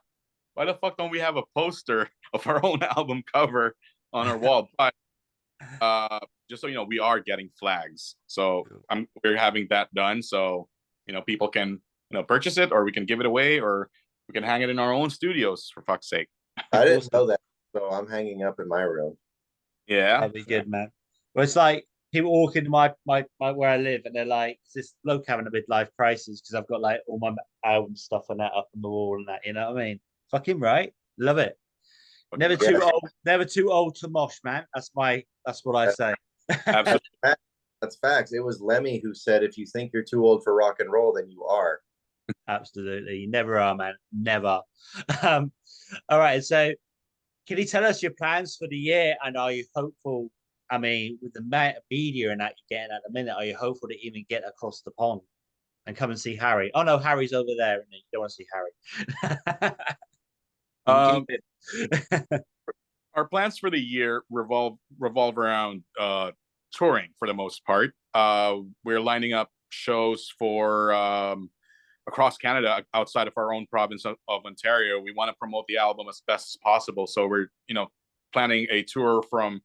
why 0.54 0.66
the 0.66 0.74
fuck 0.74 0.96
don't 0.96 1.10
we 1.10 1.18
have 1.18 1.36
a 1.36 1.42
poster 1.54 2.10
of 2.34 2.46
our 2.46 2.64
own 2.64 2.82
album 2.96 3.22
cover 3.32 3.74
on 4.12 4.28
our 4.28 4.36
wall? 4.36 4.68
But 4.76 4.94
uh, 5.80 6.20
just 6.50 6.60
so 6.60 6.68
you 6.68 6.74
know, 6.74 6.84
we 6.84 6.98
are 6.98 7.20
getting 7.20 7.48
flags, 7.58 8.16
so 8.26 8.64
I'm 8.90 9.08
we're 9.24 9.36
having 9.36 9.66
that 9.70 9.92
done, 9.94 10.22
so 10.22 10.68
you 11.06 11.14
know, 11.14 11.22
people 11.22 11.48
can 11.48 11.80
you 12.10 12.16
know 12.18 12.22
purchase 12.24 12.58
it, 12.58 12.72
or 12.72 12.84
we 12.84 12.92
can 12.92 13.04
give 13.06 13.20
it 13.20 13.26
away, 13.26 13.60
or 13.60 13.88
we 14.28 14.32
can 14.32 14.42
hang 14.42 14.62
it 14.62 14.70
in 14.70 14.78
our 14.78 14.92
own 14.92 15.10
studios 15.10 15.70
for 15.72 15.82
fuck's 15.82 16.08
sake. 16.08 16.28
I 16.72 16.84
didn't 16.84 17.12
know 17.12 17.26
that, 17.26 17.40
so 17.74 17.88
I'm 17.90 18.06
hanging 18.08 18.42
up 18.42 18.60
in 18.60 18.68
my 18.68 18.82
room. 18.82 19.16
Yeah, 19.86 20.20
That'd 20.20 20.34
be 20.34 20.42
good, 20.44 20.68
man. 20.68 20.90
Well, 21.34 21.44
it's 21.44 21.56
like 21.56 21.86
people 22.12 22.32
walk 22.32 22.56
into 22.56 22.70
my, 22.70 22.92
my 23.06 23.24
my 23.40 23.52
where 23.52 23.70
I 23.70 23.76
live 23.76 24.02
and 24.04 24.14
they're 24.14 24.24
like, 24.24 24.58
"Is 24.66 24.72
this 24.72 24.94
bloke 25.04 25.24
having 25.26 25.46
a 25.46 25.50
midlife 25.50 25.88
crisis?" 25.96 26.40
Because 26.40 26.54
I've 26.54 26.68
got 26.68 26.80
like 26.80 27.00
all 27.06 27.18
my 27.18 27.34
album 27.64 27.96
stuff 27.96 28.24
and 28.30 28.40
that 28.40 28.52
up 28.56 28.68
on 28.74 28.82
the 28.82 28.88
wall 28.88 29.16
and 29.16 29.28
that. 29.28 29.40
You 29.44 29.52
know 29.52 29.72
what 29.72 29.80
I 29.80 29.84
mean? 29.84 30.00
Fucking 30.30 30.58
right. 30.60 30.92
Love 31.18 31.38
it. 31.38 31.58
Never 32.36 32.54
Yeah. 32.54 32.70
too 32.70 32.82
old. 32.82 33.08
Never 33.24 33.44
too 33.44 33.70
old 33.70 33.94
to 33.96 34.08
mosh, 34.08 34.38
man. 34.44 34.64
That's 34.74 34.90
my. 34.94 35.24
That's 35.44 35.64
what 35.64 35.74
I 35.76 35.90
say. 35.92 36.14
absolutely. 36.66 37.00
That's 37.82 37.96
facts. 37.98 38.32
It 38.32 38.40
was 38.42 38.60
Lemmy 38.60 38.98
who 38.98 39.14
said, 39.14 39.42
"If 39.44 39.56
you 39.58 39.66
think 39.66 39.92
you're 39.92 40.02
too 40.02 40.24
old 40.24 40.42
for 40.42 40.54
rock 40.54 40.80
and 40.80 40.90
roll, 40.90 41.12
then 41.12 41.30
you 41.30 41.44
are." 41.44 41.80
Absolutely. 42.48 43.18
You 43.18 43.30
never 43.30 43.58
are, 43.58 43.74
man. 43.74 43.94
Never. 44.12 44.60
Um, 45.22 45.52
all 46.08 46.18
right. 46.18 46.42
So, 46.42 46.72
can 47.46 47.58
you 47.58 47.64
tell 47.64 47.84
us 47.84 48.02
your 48.02 48.12
plans 48.12 48.56
for 48.56 48.68
the 48.68 48.76
year 48.76 49.16
and 49.24 49.36
are 49.36 49.52
you 49.52 49.64
hopeful? 49.74 50.30
I 50.70 50.78
mean, 50.78 51.18
with 51.22 51.32
the 51.34 51.40
amount 51.40 51.76
of 51.76 51.82
media 51.90 52.30
and 52.32 52.40
that 52.40 52.54
you're 52.58 52.78
getting 52.78 52.94
at 52.94 53.02
the 53.06 53.12
minute, 53.12 53.34
are 53.36 53.44
you 53.44 53.56
hopeful 53.56 53.88
to 53.88 54.06
even 54.06 54.24
get 54.28 54.42
across 54.46 54.80
the 54.82 54.90
pond 54.92 55.20
and 55.86 55.96
come 55.96 56.10
and 56.10 56.18
see 56.18 56.34
Harry? 56.36 56.70
Oh, 56.74 56.82
no, 56.82 56.98
Harry's 56.98 57.32
over 57.32 57.50
there. 57.56 57.74
And 57.76 57.84
you 57.90 58.00
don't 58.12 58.20
want 58.20 58.32
to 58.32 58.36
see 58.36 58.46
Harry. 58.52 59.72
Um, 60.86 61.26
our 63.14 63.26
plans 63.28 63.58
for 63.58 63.70
the 63.70 63.78
year 63.78 64.22
revolve 64.30 64.78
revolve 65.00 65.36
around 65.36 65.82
uh 65.98 66.30
touring 66.72 67.08
for 67.18 67.26
the 67.26 67.34
most 67.34 67.64
part 67.64 67.92
uh, 68.14 68.56
we're 68.84 69.00
lining 69.00 69.32
up 69.32 69.50
shows 69.68 70.32
for 70.38 70.92
um, 70.94 71.50
across 72.08 72.36
Canada 72.38 72.84
outside 72.94 73.26
of 73.26 73.34
our 73.36 73.52
own 73.52 73.66
province 73.66 74.04
of, 74.04 74.16
of 74.28 74.44
Ontario. 74.44 75.00
We 75.00 75.12
want 75.12 75.28
to 75.28 75.34
promote 75.38 75.66
the 75.66 75.78
album 75.78 76.06
as 76.08 76.22
best 76.26 76.54
as 76.54 76.56
possible. 76.62 77.06
So 77.06 77.26
we're, 77.26 77.48
you 77.68 77.74
know, 77.74 77.88
planning 78.32 78.66
a 78.70 78.82
tour 78.82 79.22
from 79.28 79.60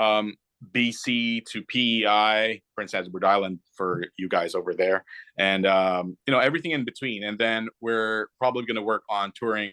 um, 0.00 0.34
BC 0.70 1.44
to 1.46 1.62
PEI, 1.62 2.62
Prince 2.74 2.94
Edward 2.94 3.24
Island 3.24 3.58
for 3.74 4.04
you 4.16 4.28
guys 4.28 4.54
over 4.54 4.74
there, 4.74 5.04
and 5.38 5.66
um, 5.66 6.16
you 6.26 6.32
know 6.32 6.38
everything 6.38 6.70
in 6.70 6.84
between. 6.84 7.24
And 7.24 7.38
then 7.38 7.68
we're 7.80 8.28
probably 8.38 8.64
going 8.64 8.76
to 8.76 8.82
work 8.82 9.02
on 9.10 9.32
touring 9.34 9.72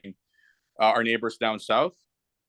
uh, 0.80 0.86
our 0.86 1.04
neighbors 1.04 1.38
down 1.38 1.60
south, 1.60 1.94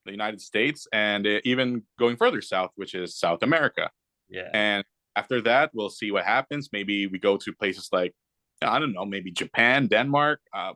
the 0.07 0.13
United 0.13 0.41
States, 0.41 0.87
and 0.93 1.27
uh, 1.27 1.41
even 1.45 1.83
going 1.99 2.17
further 2.17 2.41
south, 2.41 2.71
which 2.77 2.95
is 2.95 3.19
South 3.19 3.43
America. 3.43 3.91
Yeah. 4.29 4.49
And 4.55 4.85
after 5.17 5.43
that, 5.43 5.71
we'll 5.75 5.91
see 5.91 6.11
what 6.11 6.25
happens. 6.25 6.71
Maybe 6.73 7.07
we 7.07 7.19
go 7.19 7.37
to 7.37 7.53
places 7.53 7.89
like 7.93 8.15
I 8.63 8.79
don't 8.79 8.93
know, 8.93 9.05
maybe 9.05 9.31
Japan, 9.31 9.87
Denmark. 9.87 10.41
Uh, 10.53 10.75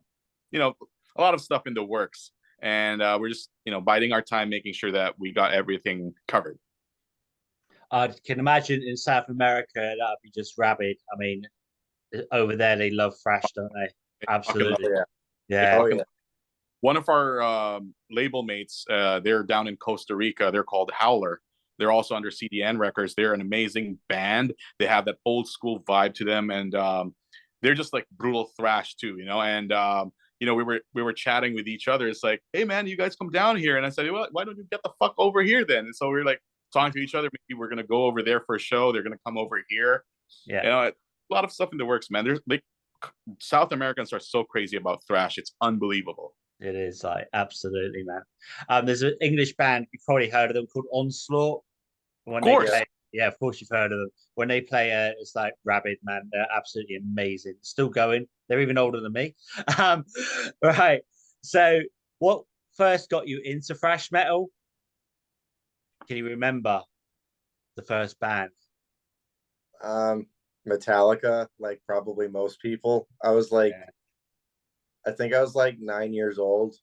you 0.50 0.59
know, 0.59 0.75
a 1.17 1.21
lot 1.21 1.35
of 1.35 1.41
stuff 1.41 1.67
in 1.67 1.75
the 1.75 1.83
works, 1.83 2.31
and 2.62 3.03
uh, 3.03 3.19
we're 3.21 3.29
just 3.29 3.50
you 3.64 3.73
know 3.73 3.81
biding 3.81 4.12
our 4.12 4.23
time, 4.23 4.49
making 4.49 4.73
sure 4.73 4.93
that 4.93 5.19
we 5.19 5.33
got 5.33 5.53
everything 5.53 6.14
covered. 6.29 6.59
I 7.91 8.11
can 8.25 8.38
imagine 8.38 8.83
in 8.83 8.97
South 8.97 9.29
America 9.29 9.69
that'd 9.75 10.19
be 10.23 10.31
just 10.35 10.55
rabid. 10.59 10.97
I 11.12 11.17
mean, 11.19 11.47
over 12.33 12.57
there 12.57 12.76
they 12.76 12.91
love 12.91 13.14
thrash, 13.23 13.45
don't 13.55 13.71
they? 13.75 13.88
Absolutely. 14.29 14.87
Oh, 14.88 15.05
Yeah. 15.49 15.79
Oh, 15.81 15.87
yeah. 15.87 16.03
One 16.81 16.97
of 16.97 17.09
our 17.09 17.43
um, 17.43 17.95
label 18.11 18.43
mates, 18.43 18.85
uh, 18.91 19.21
they're 19.21 19.43
down 19.43 19.69
in 19.69 19.76
Costa 19.76 20.17
Rica. 20.17 20.50
They're 20.53 20.64
called 20.64 20.91
Howler. 20.93 21.41
They're 21.79 21.91
also 21.91 22.14
under 22.14 22.31
CDN 22.31 22.79
Records. 22.79 23.14
They're 23.14 23.35
an 23.35 23.41
amazing 23.41 23.99
band. 24.09 24.55
They 24.79 24.87
have 24.87 25.05
that 25.07 25.17
old 25.25 25.49
school 25.49 25.81
vibe 25.81 26.14
to 26.14 26.25
them, 26.25 26.50
and 26.50 26.75
um, 26.75 27.14
they're 27.64 27.75
just 27.75 27.92
like 27.92 28.06
brutal 28.12 28.50
thrash 28.56 28.94
too, 28.94 29.16
you 29.18 29.25
know. 29.25 29.40
And 29.40 29.73
um, 29.73 30.12
you 30.38 30.47
know, 30.47 30.54
we 30.54 30.62
were 30.62 30.80
we 30.92 31.02
were 31.02 31.12
chatting 31.12 31.54
with 31.54 31.66
each 31.66 31.88
other. 31.88 32.06
It's 32.06 32.23
like, 32.23 32.42
hey 32.52 32.64
man, 32.64 32.87
you 32.87 32.97
guys 32.97 33.16
come 33.16 33.30
down 33.30 33.56
here, 33.56 33.76
and 33.76 33.87
I 33.87 33.88
said, 33.88 34.11
well, 34.11 34.28
why 34.33 34.44
don't 34.44 34.56
you 34.56 34.66
get 34.71 34.83
the 34.83 34.90
fuck 34.99 35.14
over 35.18 35.42
here 35.42 35.64
then? 35.64 35.87
And 35.87 35.97
so 35.97 36.11
we 36.11 36.21
are 36.21 36.25
like 36.25 36.40
talking 36.73 36.92
to 36.92 36.99
each 36.99 37.14
other. 37.14 37.28
Maybe 37.33 37.59
we're 37.59 37.68
gonna 37.68 37.83
go 37.83 38.04
over 38.04 38.23
there 38.23 38.40
for 38.40 38.56
a 38.56 38.59
show. 38.61 38.92
They're 38.92 39.02
gonna 39.02 39.18
come 39.26 39.38
over 39.38 39.62
here. 39.68 40.04
Yeah. 40.47 40.62
You 40.62 40.68
know, 40.68 40.83
a 40.83 40.92
lot 41.35 41.44
of 41.44 41.52
stuff 41.52 41.71
in 41.73 41.78
the 41.78 41.87
works, 41.87 42.11
man. 42.11 42.25
There's 42.25 42.40
like 42.47 42.62
South 43.40 43.73
Americans 43.73 44.12
are 44.12 44.21
so 44.21 44.44
crazy 44.44 44.76
about 44.76 45.02
thrash. 45.06 45.38
It's 45.38 45.54
unbelievable. 45.61 46.35
It 46.61 46.76
is 46.76 47.02
like 47.02 47.28
absolutely, 47.33 48.04
man. 48.04 48.23
Um, 48.68 48.87
there's 48.87 49.02
an 49.02 49.16
English 49.21 49.54
band 49.56 49.87
you've 49.92 50.04
probably 50.04 50.28
heard 50.28 50.50
of 50.50 50.54
them 50.54 50.66
called 50.66 50.87
Onslaught. 50.92 51.62
When 52.25 52.38
Of 52.38 52.42
course. 52.42 52.71
Yeah, 53.14 53.28
of 53.28 53.38
course 53.38 53.61
you've 53.61 53.71
heard 53.71 53.92
of 53.92 53.99
them. 54.00 54.11
When 54.35 54.49
they 54.49 54.61
play, 54.61 54.92
uh, 54.92 55.12
it's 55.21 55.37
like 55.37 55.54
rabid, 55.64 55.99
man. 56.02 56.28
They're 56.33 56.49
absolutely 56.54 56.97
amazing. 56.97 57.54
Still 57.62 57.88
going. 57.88 58.26
They're 58.49 58.61
even 58.61 58.76
older 58.76 59.00
than 59.00 59.12
me. 59.12 59.37
Um, 59.78 60.04
right. 60.61 61.02
So, 61.42 61.80
what 62.18 62.42
first 62.76 63.11
got 63.11 63.28
you 63.28 63.40
into 63.44 63.76
thrash 63.76 64.11
metal? 64.11 64.49
Can 66.09 66.16
you 66.16 66.26
remember 66.26 66.83
the 67.76 67.83
first 67.83 68.18
band? 68.18 68.50
Um, 69.80 70.26
Metallica, 70.68 71.47
like 71.61 71.80
probably 71.87 72.26
most 72.26 72.61
people. 72.61 73.06
I 73.23 73.30
was 73.30 73.52
like, 73.52 73.73
Yeah. 73.73 73.90
I 75.06 75.12
think 75.12 75.35
I 75.35 75.40
was 75.40 75.54
like 75.54 75.76
nine 75.78 76.12
years 76.12 76.38
old, 76.38 76.75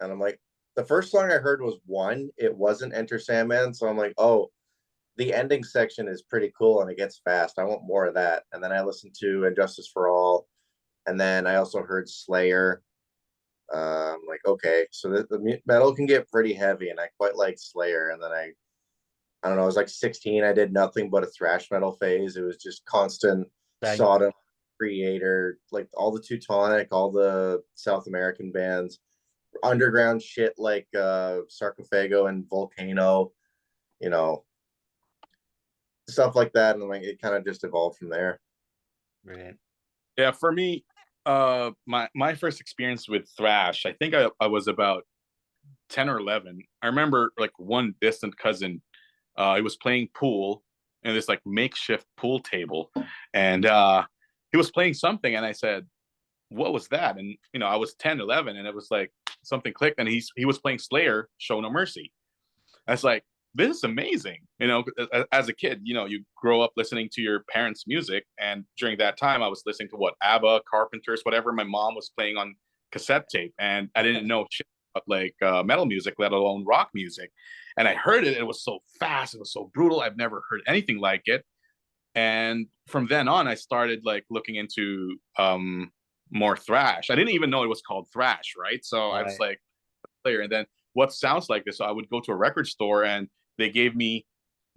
and 0.00 0.12
I'm 0.12 0.20
like, 0.20 0.38
the 0.74 0.84
first 0.84 1.10
song 1.10 1.30
I 1.30 1.38
heard 1.38 1.62
was 1.62 1.78
one. 1.86 2.28
It 2.36 2.54
wasn't 2.54 2.94
Enter 2.94 3.18
Sandman, 3.18 3.72
so 3.72 3.88
I'm 3.88 3.96
like, 3.96 4.12
oh, 4.18 4.50
the 5.16 5.32
ending 5.32 5.64
section 5.64 6.08
is 6.08 6.22
pretty 6.22 6.52
cool 6.56 6.82
and 6.82 6.90
it 6.90 6.98
gets 6.98 7.20
fast. 7.24 7.58
I 7.58 7.64
want 7.64 7.86
more 7.86 8.06
of 8.06 8.14
that. 8.14 8.44
And 8.52 8.62
then 8.62 8.72
I 8.72 8.82
listened 8.82 9.14
to 9.20 9.44
And 9.44 9.56
Justice 9.56 9.88
for 9.92 10.08
All, 10.08 10.46
and 11.06 11.18
then 11.18 11.46
I 11.46 11.56
also 11.56 11.82
heard 11.82 12.08
Slayer. 12.08 12.82
Um, 13.72 14.18
like 14.28 14.40
okay, 14.46 14.86
so 14.92 15.08
the, 15.08 15.26
the 15.28 15.60
metal 15.66 15.94
can 15.94 16.06
get 16.06 16.30
pretty 16.30 16.54
heavy, 16.54 16.90
and 16.90 17.00
I 17.00 17.08
quite 17.18 17.36
like 17.36 17.56
Slayer. 17.58 18.10
And 18.10 18.22
then 18.22 18.30
I, 18.30 18.52
I 19.42 19.48
don't 19.48 19.56
know, 19.56 19.64
I 19.64 19.66
was 19.66 19.76
like 19.76 19.88
16. 19.88 20.44
I 20.44 20.52
did 20.52 20.72
nothing 20.72 21.10
but 21.10 21.24
a 21.24 21.26
thrash 21.26 21.70
metal 21.70 21.92
phase. 21.92 22.36
It 22.36 22.42
was 22.42 22.58
just 22.58 22.84
constant 22.84 23.48
Same. 23.82 23.96
Sodom, 23.96 24.32
Kreator, 24.80 25.54
like 25.72 25.88
all 25.94 26.12
the 26.12 26.20
Teutonic, 26.20 26.88
all 26.92 27.10
the 27.10 27.62
South 27.74 28.06
American 28.06 28.52
bands, 28.52 29.00
underground 29.62 30.22
shit 30.22 30.54
like 30.58 30.86
uh 30.96 31.38
Sarcophago 31.48 32.28
and 32.28 32.44
Vulcano, 32.44 33.30
you 34.00 34.10
know, 34.10 34.44
stuff 36.08 36.34
like 36.34 36.52
that. 36.52 36.76
And 36.76 36.88
like 36.88 37.02
it 37.02 37.20
kind 37.20 37.34
of 37.34 37.44
just 37.44 37.64
evolved 37.64 37.98
from 37.98 38.08
there. 38.08 38.40
Brilliant. 39.24 39.58
Yeah, 40.16 40.30
for 40.30 40.52
me, 40.52 40.84
uh, 41.26 41.72
my 41.86 42.08
my 42.14 42.34
first 42.34 42.60
experience 42.60 43.08
with 43.08 43.28
thrash, 43.36 43.84
I 43.84 43.92
think 43.92 44.14
I, 44.14 44.28
I 44.40 44.46
was 44.46 44.68
about 44.68 45.04
ten 45.90 46.08
or 46.08 46.18
eleven. 46.18 46.62
I 46.82 46.86
remember 46.86 47.32
like 47.38 47.52
one 47.58 47.94
distant 48.00 48.36
cousin, 48.38 48.80
uh, 49.36 49.56
he 49.56 49.62
was 49.62 49.76
playing 49.76 50.08
pool 50.14 50.62
in 51.02 51.14
this 51.14 51.28
like 51.28 51.40
makeshift 51.44 52.06
pool 52.16 52.40
table, 52.40 52.90
and 53.34 53.66
uh, 53.66 54.04
he 54.52 54.56
was 54.56 54.70
playing 54.70 54.94
something, 54.94 55.34
and 55.34 55.44
I 55.44 55.52
said, 55.52 55.86
"What 56.48 56.72
was 56.72 56.88
that?" 56.88 57.18
And 57.18 57.36
you 57.52 57.60
know, 57.60 57.66
I 57.66 57.76
was 57.76 57.94
10, 57.94 58.20
11, 58.20 58.56
and 58.56 58.66
it 58.66 58.74
was 58.74 58.88
like 58.90 59.12
something 59.42 59.72
clicked, 59.72 59.98
and 59.98 60.08
he's 60.08 60.30
he 60.36 60.44
was 60.44 60.58
playing 60.58 60.78
Slayer, 60.78 61.28
Show 61.38 61.60
No 61.60 61.70
Mercy. 61.70 62.12
I 62.86 62.92
was 62.92 63.04
like, 63.04 63.24
this 63.56 63.78
is 63.78 63.84
amazing. 63.84 64.38
You 64.58 64.68
know, 64.68 64.84
as 65.32 65.48
a 65.48 65.52
kid, 65.52 65.80
you 65.82 65.94
know, 65.94 66.04
you 66.04 66.22
grow 66.36 66.60
up 66.60 66.72
listening 66.76 67.08
to 67.12 67.22
your 67.22 67.44
parents' 67.50 67.84
music, 67.86 68.24
and 68.38 68.64
during 68.78 68.98
that 68.98 69.18
time, 69.18 69.42
I 69.42 69.48
was 69.48 69.62
listening 69.66 69.88
to 69.90 69.96
what 69.96 70.14
ABBA, 70.22 70.62
Carpenters, 70.70 71.22
whatever 71.22 71.52
my 71.52 71.64
mom 71.64 71.94
was 71.94 72.10
playing 72.16 72.36
on 72.36 72.54
cassette 72.92 73.28
tape, 73.30 73.54
and 73.58 73.88
I 73.96 74.02
didn't 74.02 74.26
know 74.26 74.46
shit 74.50 74.66
about 74.94 75.04
like 75.08 75.34
uh, 75.42 75.62
metal 75.62 75.86
music, 75.86 76.14
let 76.18 76.32
alone 76.32 76.64
rock 76.66 76.90
music. 76.94 77.30
And 77.78 77.88
I 77.88 77.94
heard 77.94 78.24
it; 78.24 78.36
it 78.36 78.46
was 78.46 78.62
so 78.62 78.80
fast, 79.00 79.34
it 79.34 79.40
was 79.40 79.52
so 79.52 79.70
brutal. 79.72 80.00
I've 80.00 80.16
never 80.16 80.42
heard 80.50 80.60
anything 80.66 80.98
like 80.98 81.22
it. 81.24 81.44
And 82.14 82.66
from 82.86 83.06
then 83.06 83.28
on, 83.28 83.48
I 83.48 83.54
started 83.54 84.00
like 84.04 84.24
looking 84.30 84.56
into 84.56 85.16
um, 85.38 85.90
more 86.30 86.56
thrash. 86.56 87.10
I 87.10 87.14
didn't 87.14 87.34
even 87.34 87.50
know 87.50 87.62
it 87.62 87.68
was 87.68 87.82
called 87.82 88.08
thrash, 88.12 88.54
right? 88.58 88.84
So 88.84 89.10
I 89.10 89.22
was 89.22 89.38
like, 89.38 89.60
Slayer, 90.22 90.40
and 90.40 90.52
then 90.52 90.66
what 90.94 91.12
sounds 91.12 91.50
like 91.50 91.64
this? 91.64 91.78
So 91.78 91.84
I 91.84 91.90
would 91.90 92.08
go 92.08 92.20
to 92.20 92.32
a 92.32 92.36
record 92.36 92.66
store 92.66 93.04
and 93.04 93.28
they 93.58 93.70
gave 93.70 93.94
me 93.96 94.26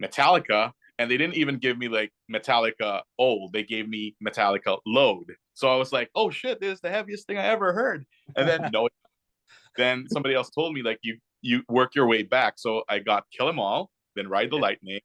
Metallica, 0.02 0.72
and 0.98 1.10
they 1.10 1.16
didn't 1.16 1.36
even 1.36 1.58
give 1.58 1.78
me 1.78 1.88
like 1.88 2.12
Metallica 2.32 3.02
old. 3.18 3.52
They 3.52 3.62
gave 3.62 3.88
me 3.88 4.14
Metallica 4.24 4.78
load. 4.86 5.26
So 5.54 5.68
I 5.68 5.76
was 5.76 5.92
like, 5.92 6.10
oh 6.14 6.30
shit, 6.30 6.60
this 6.60 6.74
is 6.74 6.80
the 6.80 6.90
heaviest 6.90 7.26
thing 7.26 7.38
I 7.38 7.46
ever 7.46 7.72
heard. 7.72 8.04
And 8.36 8.48
then 8.48 8.70
no, 8.72 8.88
then 9.76 10.06
somebody 10.10 10.34
else 10.34 10.50
told 10.50 10.74
me 10.74 10.82
like 10.82 10.98
you 11.02 11.18
you 11.42 11.62
work 11.68 11.94
your 11.94 12.06
way 12.06 12.22
back. 12.22 12.54
So 12.56 12.82
I 12.88 12.98
got 12.98 13.24
Kill 13.36 13.48
'Em 13.48 13.58
All, 13.58 13.90
then 14.16 14.28
Ride 14.28 14.50
the. 14.50 14.56
Lightning, 14.56 15.00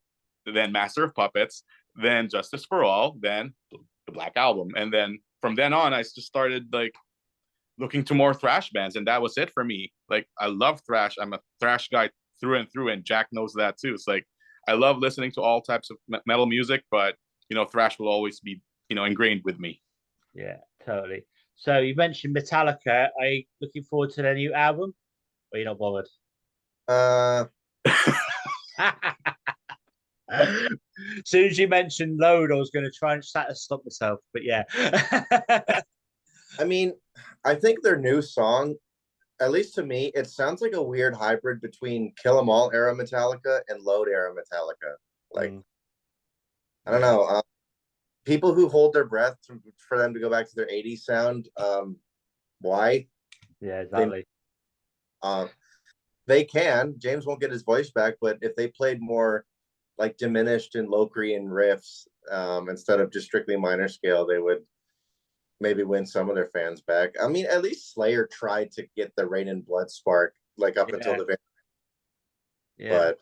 then 0.46 0.72
Master 0.72 1.04
of 1.04 1.16
Puppets, 1.16 1.64
then 1.96 2.30
Justice 2.30 2.66
for 2.66 2.84
All, 2.84 3.16
then 3.20 3.54
the 4.06 4.12
Black 4.12 4.34
Album, 4.36 4.70
and 4.76 4.94
then 4.94 5.20
from 5.42 5.56
then 5.56 5.74
on, 5.74 5.94
I 5.94 6.02
just 6.02 6.22
started 6.24 6.68
like 6.74 6.94
looking 7.78 8.04
to 8.06 8.14
more 8.14 8.34
thrash 8.34 8.70
bands, 8.72 8.96
and 8.96 9.08
that 9.08 9.22
was 9.22 9.38
it 9.38 9.52
for 9.52 9.64
me. 9.64 9.92
Like 10.10 10.28
I 10.40 10.48
love 10.48 10.82
thrash. 10.86 11.16
I'm 11.20 11.34
a 11.34 11.40
thrash 11.60 11.90
guy 11.90 12.10
through 12.40 12.60
and 12.60 12.72
through, 12.72 12.90
and 12.90 13.04
Jack 13.04 13.28
knows 13.32 13.54
that 13.54 13.78
too. 13.78 13.94
It's 13.94 14.08
like 14.08 14.26
I 14.68 14.74
love 14.74 14.98
listening 14.98 15.32
to 15.32 15.42
all 15.42 15.62
types 15.62 15.90
of 15.90 15.98
metal 16.26 16.46
music, 16.46 16.84
but 16.92 17.16
you 17.50 17.56
know, 17.56 17.66
thrash 17.66 18.00
will 18.00 18.08
always 18.08 18.40
be 18.40 18.62
you 18.90 18.96
know 18.96 19.06
ingrained 19.06 19.42
with 19.44 19.60
me. 19.60 19.82
Yeah, 20.34 20.58
totally. 20.86 21.26
So 21.56 21.78
you 21.78 21.96
mentioned 21.96 22.36
Metallica. 22.36 23.10
Are 23.20 23.26
you 23.26 23.44
looking 23.62 23.84
forward 23.84 24.12
to 24.12 24.22
their 24.22 24.36
new 24.36 24.54
album? 24.54 24.94
Or 25.52 25.58
are 25.58 25.60
you 25.60 25.66
not 25.66 25.80
bothered? 25.80 26.08
Uh, 26.88 27.46
as 30.30 30.68
soon 31.26 31.46
as 31.46 31.58
you 31.58 31.68
mentioned 31.68 32.20
load, 32.20 32.52
I 32.52 32.56
was 32.56 32.70
going 32.72 32.86
to 32.86 32.92
try 32.92 33.14
and 33.14 33.24
try 33.24 33.48
to 33.48 33.56
stop 33.56 33.82
myself, 33.86 34.20
but 34.34 34.44
yeah. 34.44 34.64
I 36.60 36.64
mean, 36.66 36.94
I 37.44 37.56
think 37.56 37.82
their 37.82 38.00
new 38.00 38.22
song, 38.22 38.76
at 39.42 39.52
least 39.52 39.76
to 39.76 39.84
me, 39.84 40.12
it 40.16 40.30
sounds 40.30 40.62
like 40.62 40.74
a 40.74 40.82
weird 40.82 41.14
hybrid 41.14 41.62
between 41.62 42.14
Kill 42.22 42.40
'Em 42.40 42.50
All 42.50 42.72
era 42.72 42.96
Metallica 42.96 43.62
and 43.68 43.82
Load 43.82 44.08
era 44.08 44.34
Metallica. 44.34 44.96
Like, 45.32 45.52
Mm. 45.52 45.64
I 46.86 46.92
don't 46.92 47.02
know. 47.02 47.26
Um, 47.26 47.42
people 48.26 48.54
who 48.54 48.70
hold 48.70 48.94
their 48.94 49.06
breath 49.06 49.42
to, 49.48 49.60
for 49.78 49.98
them 49.98 50.14
to 50.14 50.20
go 50.20 50.30
back 50.30 50.48
to 50.48 50.56
their 50.56 50.70
80s 50.70 51.04
sound, 51.04 51.50
um, 51.58 52.00
why? 52.62 53.08
yeah, 53.60 53.82
exactly. 53.82 54.26
Um, 55.24 55.50
they 56.28 56.44
can. 56.44 56.96
James 57.00 57.26
won't 57.26 57.42
get 57.42 57.52
his 57.52 57.64
voice 57.64 57.90
back, 57.92 58.16
but 58.22 58.38
if 58.42 58.56
they 58.56 58.68
played 58.68 59.02
more 59.02 59.46
like 59.98 60.18
diminished 60.18 60.76
and 60.76 60.90
Locrian 60.90 61.48
riffs 61.48 62.08
um, 62.30 62.70
instead 62.70 63.00
of 63.00 63.12
just 63.12 63.28
strictly 63.28 63.56
minor 63.56 63.88
scale, 63.88 64.26
they 64.26 64.40
would 64.40 64.66
maybe 65.62 65.84
win 65.84 66.06
some 66.06 66.30
of 66.30 66.36
their 66.36 66.48
fans 66.50 66.82
back. 66.82 67.16
I 67.22 67.28
mean, 67.28 67.46
at 67.46 67.62
least 67.62 67.94
Slayer 67.94 68.28
tried 68.32 68.72
to 68.74 68.86
get 68.96 69.14
the 69.16 69.28
Reign 69.28 69.48
in 69.48 69.62
Blood 69.62 69.90
spark 69.90 70.36
like 70.58 70.78
up 70.78 70.92
until 70.92 71.18
the 71.18 71.26
very. 71.26 71.38
Yeah, 72.78 73.14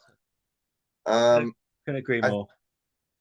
But 1.06 1.12
um, 1.12 1.54
can 1.86 1.96
agree 1.96 2.22
I- 2.22 2.30
more. 2.30 2.48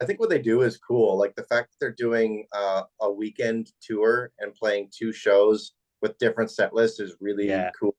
I 0.00 0.04
think 0.04 0.18
what 0.18 0.30
they 0.30 0.40
do 0.40 0.62
is 0.62 0.78
cool. 0.78 1.16
Like 1.16 1.36
the 1.36 1.44
fact 1.44 1.70
that 1.70 1.76
they're 1.78 1.92
doing 1.92 2.44
uh, 2.52 2.82
a 3.00 3.08
weekend 3.12 3.70
tour 3.80 4.32
and 4.40 4.52
playing 4.52 4.90
two 4.92 5.12
shows 5.12 5.74
with 6.00 6.18
different 6.18 6.50
set 6.50 6.74
lists 6.74 6.98
is 6.98 7.14
really 7.20 7.46
Yeah. 7.48 7.70
cool. 7.78 7.94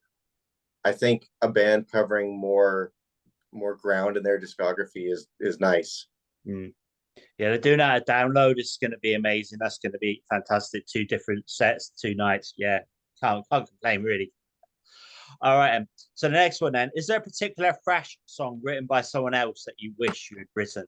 I 0.83 0.91
think 0.91 1.29
a 1.41 1.47
band 1.47 1.89
covering 1.89 2.37
more 2.37 2.91
more 3.53 3.75
ground 3.75 4.17
in 4.17 4.23
their 4.23 4.37
discography 4.39 5.09
is 5.09 5.27
is 5.39 5.61
nice. 5.61 6.07
Mm. 6.45 6.73
Yeah, 7.37 7.49
they're 7.49 7.57
doing 7.57 7.79
that 7.79 8.01
a 8.01 8.11
download. 8.11 8.55
It's 8.57 8.77
going 8.77 8.91
to 8.91 8.99
be 8.99 9.15
amazing. 9.15 9.59
That's 9.61 9.79
going 9.79 9.91
to 9.91 9.97
be 9.97 10.23
fantastic. 10.29 10.85
Two 10.85 11.05
different 11.05 11.49
sets, 11.49 11.89
two 11.89 12.15
nights. 12.15 12.53
Yeah, 12.57 12.79
can't 13.21 13.45
can't 13.51 13.67
complain 13.67 14.03
really. 14.03 14.31
All 15.41 15.57
right, 15.57 15.75
um, 15.75 15.87
so 16.13 16.27
the 16.27 16.33
next 16.33 16.61
one 16.61 16.73
then 16.73 16.91
is 16.95 17.07
there 17.07 17.17
a 17.17 17.21
particular 17.21 17.75
thrash 17.83 18.17
song 18.25 18.61
written 18.63 18.85
by 18.85 19.01
someone 19.01 19.33
else 19.33 19.63
that 19.65 19.75
you 19.77 19.93
wish 19.97 20.29
you 20.31 20.37
had 20.37 20.47
written? 20.55 20.85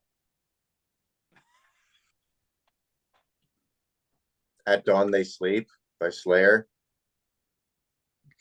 At 4.67 4.85
Dawn 4.85 5.11
They 5.11 5.23
Sleep 5.23 5.67
by 5.99 6.09
Slayer. 6.09 6.67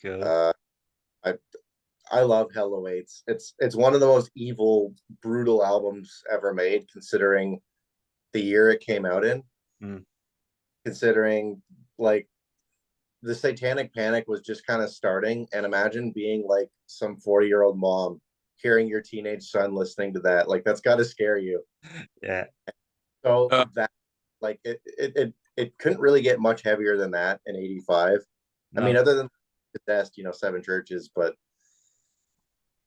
Good. 0.01 0.21
Uh, 0.21 0.53
I 1.23 1.33
I 2.11 2.21
love 2.21 2.49
Hell 2.53 2.73
Awaits. 2.75 3.23
It's 3.27 3.55
it's 3.59 3.75
one 3.75 3.93
of 3.93 3.99
the 3.99 4.07
most 4.07 4.29
evil, 4.35 4.93
brutal 5.21 5.65
albums 5.65 6.21
ever 6.31 6.53
made, 6.53 6.85
considering 6.91 7.59
the 8.33 8.41
year 8.41 8.69
it 8.69 8.81
came 8.81 9.05
out 9.05 9.25
in. 9.25 9.43
Mm. 9.83 10.03
Considering 10.83 11.61
like 11.97 12.27
the 13.21 13.33
Satanic 13.33 13.93
Panic 13.93 14.25
was 14.27 14.41
just 14.41 14.65
kind 14.67 14.81
of 14.81 14.89
starting, 14.91 15.47
and 15.53 15.65
imagine 15.65 16.11
being 16.11 16.45
like 16.47 16.69
some 16.85 17.17
forty 17.17 17.47
year 17.47 17.63
old 17.63 17.77
mom 17.79 18.21
hearing 18.57 18.87
your 18.87 19.01
teenage 19.01 19.43
son 19.49 19.73
listening 19.73 20.13
to 20.13 20.19
that. 20.21 20.47
Like 20.47 20.63
that's 20.63 20.81
got 20.81 20.97
to 20.97 21.05
scare 21.05 21.37
you. 21.37 21.63
yeah, 22.21 22.45
So 23.23 23.49
Uh. 23.49 23.65
that 23.75 23.91
like 24.41 24.59
it, 24.63 24.79
it 24.85 25.13
it 25.15 25.33
it 25.57 25.77
couldn't 25.77 25.99
really 26.01 26.21
get 26.21 26.39
much 26.39 26.61
heavier 26.61 26.97
than 26.97 27.11
that 27.11 27.41
in 27.45 27.55
'85. 27.55 28.19
I 28.77 28.81
mean, 28.81 28.97
other 28.97 29.15
than 29.15 29.29
possessed, 29.73 30.17
you 30.17 30.23
know, 30.23 30.31
seven 30.33 30.61
churches, 30.61 31.09
but 31.15 31.35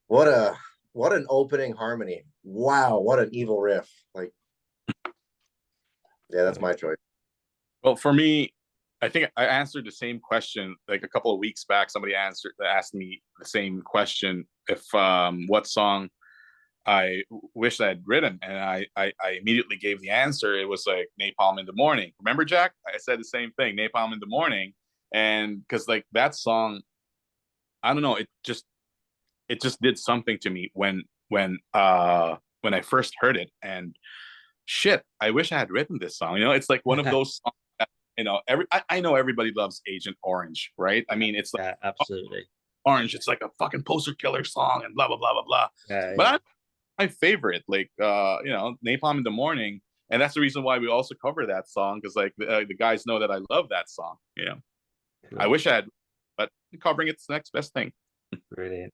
what 0.07 0.29
a 0.29 0.55
what 0.93 1.13
an 1.13 1.27
opening 1.29 1.73
harmony. 1.73 2.25
Wow, 2.45 3.01
what 3.01 3.19
an 3.19 3.31
evil 3.33 3.61
riff. 3.61 3.89
Like 4.15 4.33
yeah, 6.31 6.45
that's 6.45 6.61
my 6.61 6.73
choice. 6.73 6.97
Well, 7.83 7.97
for 7.97 8.13
me, 8.13 8.53
I 9.01 9.09
think 9.09 9.31
I 9.37 9.47
answered 9.47 9.87
the 9.87 9.93
same 9.93 10.19
question 10.19 10.75
like 10.89 11.05
a 11.05 11.09
couple 11.09 11.33
of 11.33 11.39
weeks 11.39 11.65
back. 11.65 11.91
Somebody 11.91 12.15
answered 12.15 12.53
asked 12.65 12.95
me 12.95 13.23
the 13.39 13.47
same 13.47 13.81
question 13.83 14.47
if 14.69 14.83
um 14.95 15.45
what 15.47 15.67
song 15.67 16.09
I 16.87 17.23
wish 17.55 17.81
I 17.81 17.89
had 17.89 18.03
written, 18.07 18.39
and 18.43 18.59
I, 18.59 18.87
I 18.97 19.13
I 19.23 19.31
immediately 19.41 19.77
gave 19.77 20.01
the 20.01 20.11
answer. 20.11 20.59
It 20.59 20.69
was 20.69 20.87
like 20.87 21.09
Napalm 21.21 21.61
in 21.61 21.67
the 21.67 21.75
Morning. 21.75 22.13
Remember, 22.19 22.45
Jack? 22.45 22.73
I 22.87 22.97
said 22.97 23.21
the 23.21 23.25
same 23.25 23.53
thing, 23.53 23.77
Napalm 23.77 24.13
in 24.13 24.21
the 24.21 24.27
Morning, 24.27 24.73
and 25.13 25.61
because 25.61 25.87
like 25.87 26.07
that 26.13 26.35
song, 26.35 26.81
I 27.83 27.93
don't 27.93 28.03
know, 28.03 28.17
it 28.17 28.27
just 28.43 28.65
it 29.49 29.61
just 29.61 29.81
did 29.83 29.99
something 29.99 30.39
to 30.39 30.51
me 30.51 30.71
when 30.75 31.05
when 31.29 31.59
uh 31.75 32.37
when 32.63 32.75
I 32.75 32.81
first 32.81 33.15
heard 33.21 33.37
it, 33.37 33.51
and 33.63 33.95
shit, 34.69 35.03
I 35.19 35.31
wish 35.31 35.51
I 35.51 35.59
had 35.59 35.71
written 35.71 35.99
this 35.99 36.17
song. 36.17 36.37
You 36.37 36.45
know, 36.45 36.53
it's 36.53 36.69
like 36.69 36.83
one 36.85 36.99
of 36.99 37.05
those 37.11 37.41
songs 37.43 37.57
that 37.79 37.89
you 38.17 38.25
know 38.25 38.41
every 38.47 38.67
I, 38.71 38.83
I 38.89 39.01
know 39.01 39.17
everybody 39.17 39.53
loves 39.57 39.83
Agent 39.89 40.17
Orange, 40.23 40.73
right? 40.77 41.05
I 41.09 41.17
mean, 41.17 41.35
it's 41.35 41.53
like 41.55 41.65
yeah, 41.65 41.75
absolutely. 41.83 42.45
Orange, 42.85 43.15
it's 43.15 43.27
like 43.27 43.41
a 43.43 43.49
fucking 43.59 43.83
poster 43.83 44.15
killer 44.15 44.45
song, 44.45 44.83
and 44.85 44.95
blah 44.95 45.09
blah 45.09 45.17
blah 45.17 45.33
blah 45.33 45.43
blah. 45.43 45.69
Yeah, 45.89 46.15
But 46.17 46.23
yeah. 46.23 46.39
I, 46.99 47.05
my 47.05 47.09
favorite, 47.09 47.65
like 47.67 47.91
uh, 48.01 48.39
you 48.45 48.51
know, 48.51 48.77
Napalm 48.87 49.19
in 49.19 49.23
the 49.25 49.31
Morning, 49.31 49.81
and 50.11 50.21
that's 50.23 50.35
the 50.35 50.41
reason 50.41 50.63
why 50.63 50.79
we 50.79 50.89
also 50.89 51.15
cover 51.21 51.47
that 51.47 51.69
song 51.69 52.01
because 52.01 52.15
like 52.15 52.35
the, 52.39 52.49
uh, 52.49 52.65
the 52.69 52.75
guys 52.75 53.07
know 53.07 53.19
that 53.19 53.31
I 53.31 53.41
love 53.51 53.71
that 53.71 53.91
song. 53.91 54.17
You 54.37 54.45
know, 54.47 54.57
I 55.39 55.47
wish 55.47 55.67
I 55.67 55.75
had, 55.75 55.87
but 56.37 56.51
covering 56.81 57.09
it's 57.09 57.27
the 57.27 57.33
next 57.33 57.53
best 57.53 57.73
thing. 57.73 57.93
Brilliant. 58.55 58.93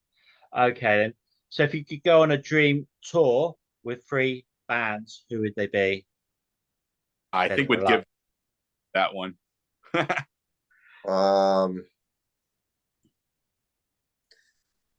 Okay 0.57 0.99
then. 0.99 1.15
So 1.49 1.63
if 1.63 1.75
you 1.75 1.85
could 1.85 2.03
go 2.05 2.23
on 2.23 2.31
a 2.31 2.39
dream 2.39 2.87
tour 3.03 3.55
with 3.85 4.05
three 4.09 4.45
bands, 4.69 5.25
who 5.31 5.41
would 5.41 5.55
they 5.57 5.67
be? 5.67 6.07
I 7.33 7.49
Dead 7.49 7.57
think 7.57 7.71
or 7.71 7.77
would 7.77 7.87
give 7.87 8.05
that 8.95 9.15
one. 9.15 9.35
Um 11.07 11.85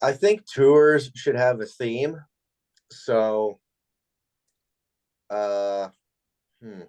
I 0.04 0.12
think 0.12 0.46
tours 0.46 1.10
should 1.16 1.34
have 1.36 1.62
a 1.62 1.66
theme. 1.66 2.22
So 2.92 3.60
uh 5.32 5.90
hmm. 6.62 6.82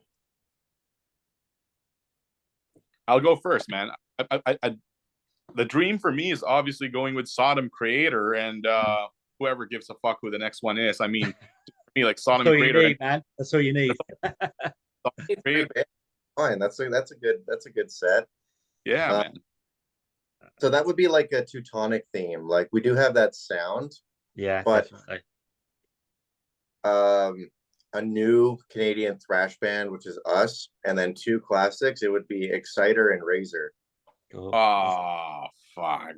I'll 3.08 3.20
go 3.20 3.36
first, 3.36 3.70
man. 3.70 3.90
I, 4.30 4.40
I, 4.46 4.58
I, 4.62 4.76
the 5.54 5.64
dream 5.64 5.98
for 5.98 6.12
me 6.12 6.32
is 6.32 6.42
obviously 6.42 6.88
going 6.88 7.14
with 7.14 7.28
Sodom 7.28 7.70
Kreator 7.70 8.38
and 8.38 8.66
uh, 8.66 9.06
whoever 9.38 9.66
gives 9.66 9.90
a 9.90 9.94
fuck 10.02 10.18
who 10.20 10.30
the 10.30 10.38
next 10.38 10.62
one 10.62 10.78
is. 10.78 11.00
I 11.00 11.06
mean, 11.06 11.26
to 11.26 11.72
me, 11.96 12.04
like 12.04 12.18
Sodom 12.18 12.44
That's 12.44 12.54
all 12.54 12.64
you 12.64 12.72
Kreator, 12.72 12.88
need, 12.88 13.00
man. 13.00 13.22
That's 13.38 13.52
all 13.54 13.60
you 13.60 13.72
need. 13.72 13.92
fine. 16.36 16.58
That's 16.58 16.78
a 16.80 16.88
that's 16.88 17.10
a 17.10 17.16
good 17.16 17.36
that's 17.48 17.66
a 17.66 17.70
good 17.70 17.90
set. 17.90 18.26
yeah, 18.84 19.12
Uh, 19.12 19.22
man. 19.22 19.34
So 20.60 20.68
that 20.70 20.86
would 20.86 20.96
be 20.96 21.08
like 21.08 21.32
a 21.32 21.44
Teutonic 21.44 22.06
theme. 22.12 22.46
Like 22.46 22.68
we 22.72 22.80
do 22.80 22.94
have 22.94 23.14
that 23.14 23.34
sound. 23.34 23.92
Yeah, 24.36 24.62
But- 24.62 24.84
definitely. 24.90 25.20
um 26.84 27.50
a 27.92 28.02
new 28.02 28.58
Canadian 28.70 29.18
thrash 29.18 29.58
band, 29.58 29.90
which 29.90 30.06
is 30.06 30.18
us, 30.26 30.68
and 30.84 30.98
then 30.98 31.14
two 31.14 31.40
classics. 31.40 32.02
It 32.02 32.12
would 32.12 32.28
be 32.28 32.44
Exciter 32.50 33.10
and 33.10 33.22
Razor. 33.24 33.72
Cool. 34.32 34.54
Oh 34.54 35.46
fuck, 35.74 36.12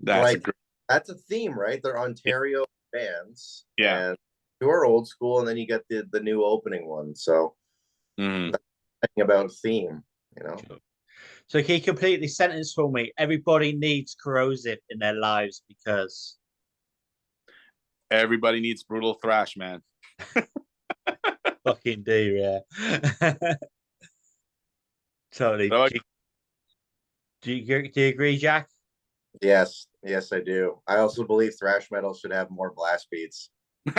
that's 0.00 0.18
a 0.20 0.22
Like- 0.22 0.42
great. 0.42 0.54
That's 0.88 1.08
a 1.08 1.16
theme, 1.16 1.58
right? 1.58 1.80
They're 1.82 1.98
Ontario 1.98 2.64
bands. 2.92 3.66
Yeah. 3.76 4.10
And 4.10 4.18
two 4.60 4.68
are 4.68 4.84
old 4.84 5.08
school, 5.08 5.38
and 5.38 5.48
then 5.48 5.56
you 5.56 5.66
get 5.66 5.82
the 5.88 6.04
the 6.10 6.20
new 6.20 6.44
opening 6.44 6.86
one. 6.86 7.14
So 7.14 7.54
Mhm. 8.18 8.54
thinking 9.02 9.22
about 9.22 9.52
theme, 9.52 10.02
you 10.36 10.44
know. 10.44 10.56
So 11.48 11.60
he 11.60 11.80
completely 11.80 12.28
sentenced 12.28 12.74
the 12.76 12.82
for 12.82 12.90
me? 12.90 13.12
Everybody 13.16 13.72
needs 13.72 14.16
Korrosive 14.16 14.78
in 14.90 14.98
their 14.98 15.14
lives 15.14 15.62
because 15.68 16.38
Everybody 18.10 18.60
needs 18.60 18.84
brutal 18.84 19.14
thrash, 19.14 19.56
man. 19.56 19.82
fucking 21.64 22.04
do, 22.04 22.60
yeah. 22.78 23.54
totally. 25.32 25.68
So 25.68 25.82
I- 25.82 25.88
do, 25.88 25.94
you, 25.94 26.00
do 27.42 27.52
you 27.52 27.88
do 27.92 28.00
you 28.00 28.08
agree, 28.08 28.38
Jack? 28.38 28.68
Yes, 29.42 29.86
yes, 30.02 30.32
I 30.32 30.40
do. 30.40 30.80
I 30.86 30.98
also 30.98 31.24
believe 31.24 31.54
thrash 31.58 31.90
metal 31.90 32.14
should 32.14 32.32
have 32.32 32.50
more 32.50 32.72
blast 32.72 33.08
beats. 33.10 33.50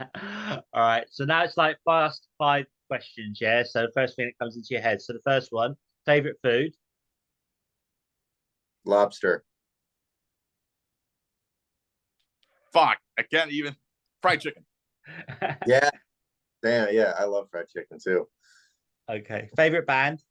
All 0.00 0.62
right. 0.74 1.06
So 1.10 1.24
now 1.24 1.42
it's 1.44 1.56
like 1.56 1.78
fast 1.84 2.28
five 2.38 2.66
questions, 2.88 3.38
yeah. 3.40 3.62
So 3.64 3.82
the 3.82 3.92
first 3.94 4.16
thing 4.16 4.26
that 4.26 4.44
comes 4.44 4.56
into 4.56 4.68
your 4.70 4.82
head. 4.82 5.00
So 5.00 5.12
the 5.12 5.20
first 5.24 5.48
one, 5.50 5.74
favorite 6.04 6.36
food. 6.42 6.72
Lobster. 8.84 9.44
fuck, 12.72 12.98
I 13.18 13.22
can't 13.22 13.50
even 13.50 13.74
fried 14.20 14.40
chicken. 14.42 14.64
Yeah. 15.66 15.88
Damn, 16.62 16.92
yeah, 16.94 17.14
I 17.18 17.24
love 17.24 17.48
fried 17.50 17.68
chicken 17.68 17.98
too. 18.02 18.26
okay. 19.08 19.48
Favorite 19.56 19.86
band. 19.86 20.22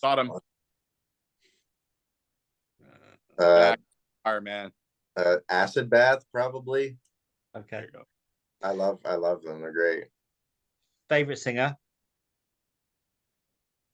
Sodom, 0.00 0.32
Uh, 3.38 3.74
fire 4.22 4.40
man. 4.40 4.70
Uh 5.16 5.36
acid 5.48 5.90
bath, 5.90 6.24
probably. 6.32 6.98
Okay. 7.56 7.86
I 8.62 8.72
love 8.72 9.00
I 9.04 9.16
love 9.16 9.42
them. 9.42 9.60
They're 9.60 9.72
great. 9.72 10.04
Favorite 11.08 11.38
singer. 11.38 11.76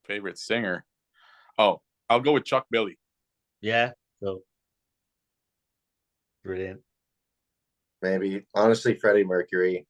Favorite 0.05 0.39
singer. 0.39 0.85
Oh, 1.59 1.81
I'll 2.09 2.21
go 2.21 2.33
with 2.33 2.45
Chuck 2.45 2.67
Billy. 2.71 2.99
Yeah. 3.61 3.93
Cool. 4.23 4.43
Brilliant. 6.45 6.81
Maybe 8.01 8.47
honestly, 8.55 8.95
Freddie 8.95 9.25
Mercury. 9.25 9.87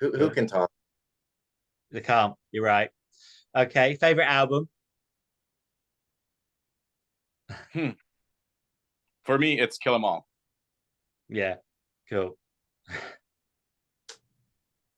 Who 0.00 0.10
who 0.12 0.18
Good. 0.18 0.34
can 0.34 0.46
talk? 0.46 0.70
The 1.90 2.00
calm. 2.00 2.34
You're 2.52 2.64
right. 2.64 2.90
Okay. 3.56 3.94
Favorite 3.94 4.26
album. 4.26 4.68
Hmm. 7.72 7.90
For 9.24 9.38
me, 9.38 9.58
it's 9.60 9.78
Kill 9.78 9.94
'Em 9.94 10.04
All. 10.04 10.25
Yeah. 11.28 11.56
Cool. 12.10 12.36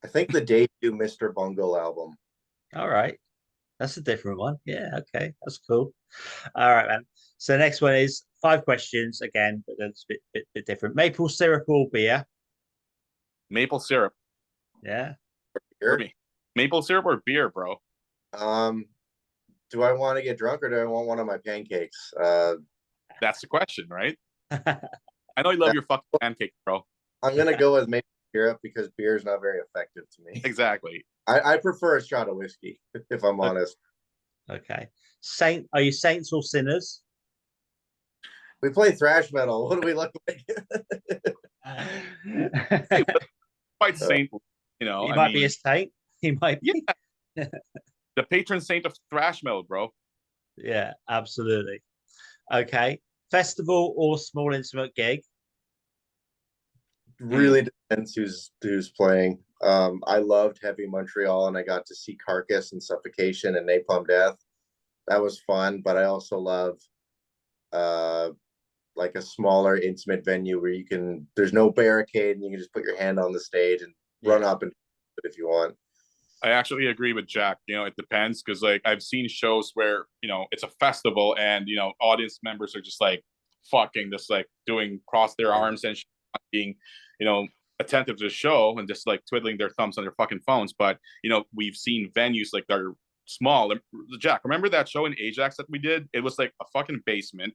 I 0.03 0.07
think 0.07 0.31
the 0.31 0.41
debut 0.41 0.91
Mr. 0.91 1.33
Bungle 1.33 1.77
album. 1.77 2.15
All 2.75 2.87
right. 2.89 3.19
That's 3.79 3.97
a 3.97 4.01
different 4.01 4.39
one. 4.39 4.57
Yeah. 4.65 4.89
Okay. 4.93 5.33
That's 5.43 5.59
cool. 5.59 5.93
All 6.55 6.69
right, 6.73 6.87
man. 6.87 7.05
So 7.37 7.57
next 7.57 7.81
one 7.81 7.95
is 7.95 8.23
five 8.41 8.65
questions 8.65 9.21
again, 9.21 9.63
but 9.65 9.75
that's 9.79 10.03
a 10.03 10.13
bit, 10.13 10.19
bit, 10.33 10.47
bit 10.53 10.65
different. 10.65 10.95
Maple 10.95 11.29
syrup 11.29 11.63
or 11.67 11.87
beer. 11.91 12.25
Maple 13.49 13.79
syrup. 13.79 14.13
Yeah. 14.83 15.13
For 15.53 15.61
Beer? 15.79 15.97
me. 15.97 16.15
Maple 16.55 16.81
syrup 16.81 17.05
or 17.05 17.21
beer, 17.25 17.49
bro? 17.49 17.77
Um, 18.33 18.85
do 19.71 19.81
I 19.83 19.93
want 19.93 20.17
to 20.17 20.23
get 20.23 20.37
drunk 20.37 20.63
or 20.63 20.69
do 20.69 20.77
I 20.77 20.85
want 20.85 21.07
one 21.07 21.19
of 21.19 21.27
my 21.27 21.37
pancakes? 21.45 22.13
Uh, 22.21 22.55
That's 23.21 23.41
the 23.41 23.47
question, 23.47 23.87
right? 23.89 24.17
I 25.39 25.41
know 25.41 25.51
you 25.51 25.57
love 25.57 25.73
your 25.73 25.83
fucking 25.83 26.03
pancake, 26.21 26.53
bro. 26.65 26.85
I'm 27.23 27.35
gonna 27.37 27.57
go 27.57 27.73
with 27.73 27.87
maple 27.87 28.07
syrup 28.33 28.59
because 28.61 28.89
beer 28.97 29.15
is 29.15 29.23
not 29.25 29.39
very 29.41 29.59
effective 29.59 30.03
to 30.17 30.21
me. 30.23 30.41
Exactly. 30.43 31.05
I, 31.27 31.53
I 31.53 31.57
prefer 31.57 31.97
a 31.97 32.03
shot 32.05 32.27
of 32.29 32.35
whiskey, 32.35 32.79
if 33.09 33.23
I'm 33.23 33.39
honest. 33.39 33.77
okay. 34.49 34.87
Saint, 35.21 35.67
are 35.73 35.81
you 35.81 35.91
saints 35.91 36.31
or 36.33 36.41
sinners? 36.43 37.01
We 38.61 38.69
play 38.69 38.91
thrash 38.91 39.31
metal. 39.31 39.67
What 39.69 39.81
do 39.81 39.87
we 39.87 39.93
look 39.93 40.11
like? 40.27 40.45
Quite 43.79 43.95
Uh, 43.95 44.07
saint, 44.07 44.29
you 44.79 44.85
know. 44.87 45.05
he 45.05 45.11
I 45.11 45.15
might 45.15 45.27
mean, 45.27 45.35
be 45.35 45.43
a 45.45 45.49
saint. 45.49 45.91
He 46.21 46.31
might 46.31 46.59
be. 46.61 46.83
the 47.35 48.23
patron 48.29 48.59
saint 48.59 48.85
of 48.85 48.93
thrash 49.09 49.41
metal, 49.43 49.63
bro. 49.63 49.93
Yeah, 50.57 50.93
absolutely. 51.09 51.81
Okay. 52.53 52.99
Festival 53.31 53.93
or 53.95 54.17
small 54.17 54.53
intimate 54.53 54.93
gig? 54.95 55.21
Really 57.19 57.63
depends 57.63 58.13
who's 58.15 58.51
who's 58.61 58.89
playing. 58.89 59.39
Um, 59.61 60.01
I 60.07 60.19
loved 60.19 60.59
Heavy 60.61 60.87
Montreal 60.87 61.47
and 61.47 61.57
I 61.57 61.63
got 61.63 61.85
to 61.87 61.95
see 61.95 62.15
Carcass 62.15 62.71
and 62.71 62.81
Suffocation 62.81 63.57
and 63.57 63.67
Napalm 63.67 64.07
Death. 64.07 64.37
That 65.07 65.21
was 65.21 65.41
fun, 65.41 65.81
but 65.83 65.97
I 65.97 66.05
also 66.05 66.37
love 66.37 66.77
uh 67.71 68.29
like 68.95 69.15
a 69.15 69.21
smaller 69.21 69.77
intimate 69.77 70.25
venue 70.25 70.59
where 70.59 70.71
you 70.71 70.85
can 70.85 71.25
there's 71.35 71.53
no 71.53 71.69
barricade 71.69 72.35
and 72.35 72.43
you 72.43 72.49
can 72.51 72.59
just 72.59 72.73
put 72.73 72.83
your 72.83 72.97
hand 72.97 73.19
on 73.19 73.31
the 73.31 73.39
stage 73.39 73.81
and 73.81 73.93
run 74.23 74.43
up 74.43 74.63
and 74.63 74.71
if 75.23 75.37
you 75.37 75.47
want. 75.47 75.75
I 76.41 76.51
actually 76.51 76.87
agree 76.87 77.11
with 77.13 77.27
Jack. 77.27 77.57
You 77.67 77.75
know, 77.75 77.85
it 77.85 77.95
depends 77.97 78.41
because 78.41 78.61
like 78.61 78.81
I've 78.85 79.03
seen 79.03 79.27
shows 79.27 79.71
where 79.73 80.05
you 80.21 80.29
know 80.29 80.45
it's 80.51 80.63
a 80.63 80.69
festival 80.79 81.35
and 81.39 81.67
you 81.67 81.75
know 81.75 81.93
audience 81.99 82.39
members 82.43 82.75
are 82.75 82.81
just 82.81 83.01
like 83.01 83.23
fucking 83.69 84.09
just 84.11 84.29
like 84.29 84.47
doing 84.65 85.01
cross 85.07 85.35
their 85.35 85.53
arms 85.53 85.83
and 85.83 85.97
being 86.51 86.75
you 87.19 87.25
know 87.25 87.47
attentive 87.79 88.17
to 88.17 88.25
the 88.25 88.29
show 88.29 88.75
and 88.77 88.87
just 88.89 89.07
like 89.07 89.21
twiddling 89.29 89.57
their 89.57 89.69
thumbs 89.69 89.97
on 89.97 90.03
their 90.03 90.13
fucking 90.13 90.41
phones. 90.45 90.73
But 90.73 90.97
you 91.23 91.29
know 91.29 91.43
we've 91.55 91.75
seen 91.75 92.11
venues 92.15 92.49
like 92.53 92.65
they're 92.67 92.93
small. 93.25 93.71
Jack, 94.19 94.41
remember 94.43 94.69
that 94.69 94.89
show 94.89 95.05
in 95.05 95.15
Ajax 95.19 95.55
that 95.57 95.69
we 95.69 95.79
did? 95.79 96.09
It 96.13 96.21
was 96.21 96.37
like 96.39 96.51
a 96.61 96.65
fucking 96.73 97.01
basement, 97.05 97.53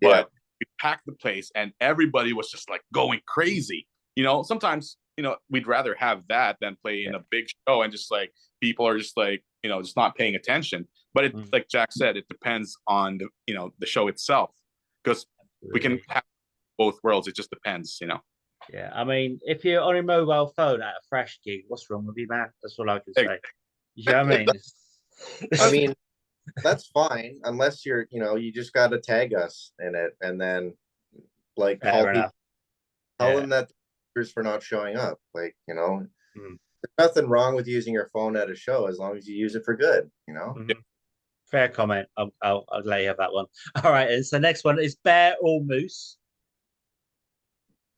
but 0.00 0.08
Yeah. 0.08 0.22
we 0.60 0.66
packed 0.80 1.04
the 1.06 1.12
place 1.14 1.50
and 1.54 1.72
everybody 1.80 2.32
was 2.32 2.50
just 2.50 2.70
like 2.70 2.82
going 2.94 3.20
crazy. 3.26 3.86
You 4.14 4.24
know, 4.24 4.42
sometimes 4.42 4.96
you 5.16 5.22
know 5.22 5.36
we'd 5.50 5.66
rather 5.66 5.94
have 5.98 6.22
that 6.28 6.56
than 6.60 6.76
play 6.82 7.04
in 7.04 7.14
a 7.14 7.24
big 7.30 7.46
show 7.66 7.82
and 7.82 7.90
just 7.92 8.10
like 8.10 8.32
people 8.62 8.86
are 8.86 8.98
just 8.98 9.16
like 9.16 9.42
you 9.62 9.68
know 9.70 9.82
just 9.82 9.96
not 9.96 10.14
paying 10.16 10.36
attention. 10.36 10.86
But 11.12 11.24
it, 11.24 11.34
Mm. 11.34 11.48
like 11.52 11.68
Jack 11.68 11.92
said, 11.92 12.16
it 12.16 12.28
depends 12.28 12.76
on 12.86 13.18
the 13.18 13.28
you 13.46 13.54
know 13.54 13.72
the 13.78 13.86
show 13.86 14.08
itself 14.08 14.50
because 15.02 15.26
we 15.72 15.80
can 15.80 15.98
have 16.08 16.22
both 16.78 16.98
worlds. 17.02 17.26
It 17.26 17.34
just 17.34 17.50
depends, 17.50 17.98
you 18.00 18.06
know. 18.06 18.20
Yeah, 18.72 18.90
I 18.94 19.04
mean, 19.04 19.38
if 19.44 19.64
you're 19.64 19.80
on 19.82 19.96
a 19.96 20.02
mobile 20.02 20.52
phone 20.56 20.82
at 20.82 20.94
a 20.94 21.00
fresh 21.08 21.38
gig, 21.44 21.64
what's 21.68 21.88
wrong 21.88 22.06
with 22.06 22.16
you, 22.16 22.26
man? 22.28 22.48
That's 22.62 22.78
all 22.78 22.90
I 22.90 22.98
can 22.98 23.14
say. 23.14 23.38
You 23.94 24.12
know 24.12 24.24
what 24.24 24.32
I 24.32 24.38
mean? 24.38 24.48
I 25.60 25.70
mean, 25.70 25.94
that's 26.62 26.86
fine 26.88 27.40
unless 27.44 27.86
you're, 27.86 28.06
you 28.10 28.20
know, 28.20 28.36
you 28.36 28.52
just 28.52 28.72
got 28.72 28.88
to 28.88 29.00
tag 29.00 29.34
us 29.34 29.72
in 29.78 29.94
it 29.94 30.16
and 30.20 30.40
then 30.40 30.74
like 31.56 31.80
Fair 31.80 31.92
call 31.92 32.06
people, 32.12 32.30
tell 33.18 33.28
Yeah. 33.30 33.40
them 33.40 33.48
that 33.50 33.70
there's 34.14 34.30
for 34.32 34.42
not 34.42 34.62
showing 34.62 34.96
up. 34.96 35.18
Like, 35.34 35.56
you 35.66 35.74
know, 35.74 36.06
Mm. 36.36 36.58
there's 36.82 37.08
nothing 37.08 37.28
wrong 37.28 37.54
with 37.54 37.66
using 37.66 37.94
your 37.94 38.10
phone 38.12 38.36
at 38.36 38.50
a 38.50 38.54
show 38.54 38.86
as 38.86 38.98
long 38.98 39.16
as 39.16 39.26
you 39.26 39.36
use 39.36 39.54
it 39.54 39.64
for 39.64 39.74
good, 39.76 40.10
you 40.28 40.34
know? 40.34 40.54
Mhm. 40.56 40.82
Fair 41.46 41.68
comment. 41.68 42.08
I'll, 42.16 42.34
I'll, 42.42 42.64
I'll 42.70 42.82
let 42.82 43.02
you 43.02 43.08
have 43.08 43.18
that 43.18 43.32
one. 43.32 43.46
All 43.84 43.92
right. 43.92 44.10
And 44.10 44.26
so 44.26 44.38
next 44.38 44.64
one 44.64 44.78
is 44.78 44.96
bear 44.96 45.36
or 45.40 45.62
moose. 45.62 46.18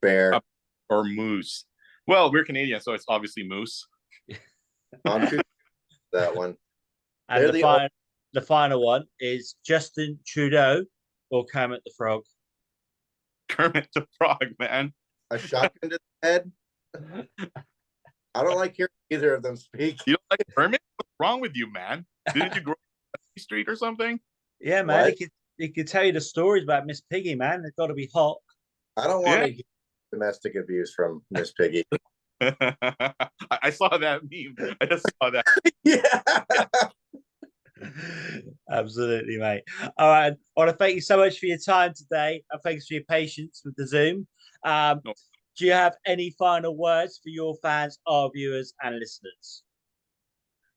Bear. 0.01 0.39
Or 0.89 1.03
moose. 1.03 1.65
Well, 2.07 2.31
we're 2.31 2.43
Canadian, 2.43 2.81
so 2.81 2.93
it's 2.93 3.05
obviously 3.07 3.47
moose. 3.47 3.85
I'm 5.05 5.21
that 6.13 6.35
one. 6.35 6.55
And 7.29 7.45
the, 7.45 7.51
the 7.51 7.61
final, 7.61 7.87
the 8.33 8.41
final 8.41 8.83
one 8.83 9.03
is 9.19 9.55
Justin 9.65 10.17
Trudeau 10.25 10.83
or 11.29 11.45
Kermit 11.45 11.81
the 11.85 11.91
Frog. 11.95 12.23
Kermit 13.49 13.87
the 13.93 14.07
Frog, 14.17 14.43
man. 14.59 14.93
A 15.29 15.37
shotgun 15.37 15.91
to 15.91 15.99
the 16.21 16.27
head. 16.27 16.51
I 18.33 18.43
don't 18.43 18.55
like 18.57 18.75
hearing 18.75 18.89
either 19.11 19.35
of 19.35 19.43
them 19.43 19.55
speak. 19.55 19.97
You 20.07 20.13
don't 20.13 20.23
like 20.31 20.41
Kermit? 20.55 20.81
What's 20.97 21.09
wrong 21.19 21.39
with 21.41 21.55
you, 21.55 21.71
man? 21.71 22.05
Didn't 22.33 22.55
you 22.55 22.61
grow 22.61 22.73
up 22.73 22.79
on 23.15 23.21
the 23.35 23.41
street 23.41 23.69
or 23.69 23.75
something? 23.75 24.19
Yeah, 24.59 24.81
man. 24.81 25.05
He 25.05 25.11
What? 25.11 25.17
could, 25.19 25.29
he 25.59 25.69
could 25.69 25.87
tell 25.87 26.03
you 26.03 26.13
the 26.13 26.21
stories 26.21 26.63
about 26.63 26.87
Miss 26.87 27.01
Piggy, 27.01 27.35
man. 27.35 27.61
They've 27.61 27.75
got 27.75 27.87
to 27.87 27.93
be 27.93 28.09
hot. 28.13 28.37
I 28.97 29.05
don't 29.05 29.21
want 29.23 29.39
Yeah. 29.41 29.45
to 29.45 29.51
hear 29.53 29.63
domestic 30.11 30.55
abuse 30.55 30.93
from 30.93 31.21
Miss 31.31 31.51
Piggy. 31.53 31.83
I 32.41 33.13
I 33.51 33.69
saw 33.69 33.97
that 33.97 34.21
meme. 34.29 34.75
I 34.81 34.85
just 34.85 35.05
saw 35.21 35.29
that. 35.29 35.45
yeah. 35.83 36.21
Absolutely, 38.71 39.37
mate. 39.37 39.63
All 39.97 40.09
right. 40.09 40.33
I 40.33 40.35
want 40.55 40.69
to 40.69 40.75
thank 40.75 40.95
you 40.95 41.01
so 41.01 41.17
much 41.17 41.39
for 41.39 41.45
your 41.47 41.57
time 41.57 41.93
today 41.95 42.43
and 42.51 42.61
thanks 42.61 42.87
for 42.87 42.95
your 42.95 43.03
patience 43.03 43.61
with 43.65 43.75
the 43.75 43.87
Zoom. 43.87 44.27
Um, 44.63 45.01
No. 45.05 45.13
Do 45.57 45.65
you 45.65 45.73
have 45.73 45.97
any 46.05 46.29
final 46.39 46.77
words 46.77 47.19
for 47.21 47.27
your 47.27 47.53
fans, 47.61 47.99
our 48.07 48.31
viewers, 48.33 48.73
and 48.81 48.97
listeners? 48.97 49.63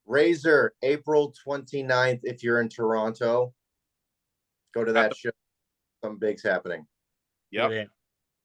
Razor, 0.07 0.75
April 0.83 1.33
29th, 1.47 2.19
if 2.25 2.43
you're 2.43 2.61
in 2.61 2.69
Toronto, 2.69 3.55
go 4.75 4.85
to 4.85 4.93
that 4.93 5.17
show. 5.17 5.31
Some 6.05 6.19
big's 6.19 6.43
happening. 6.43 6.85
Yep. 7.53 7.67
Brilliant. 7.69 7.91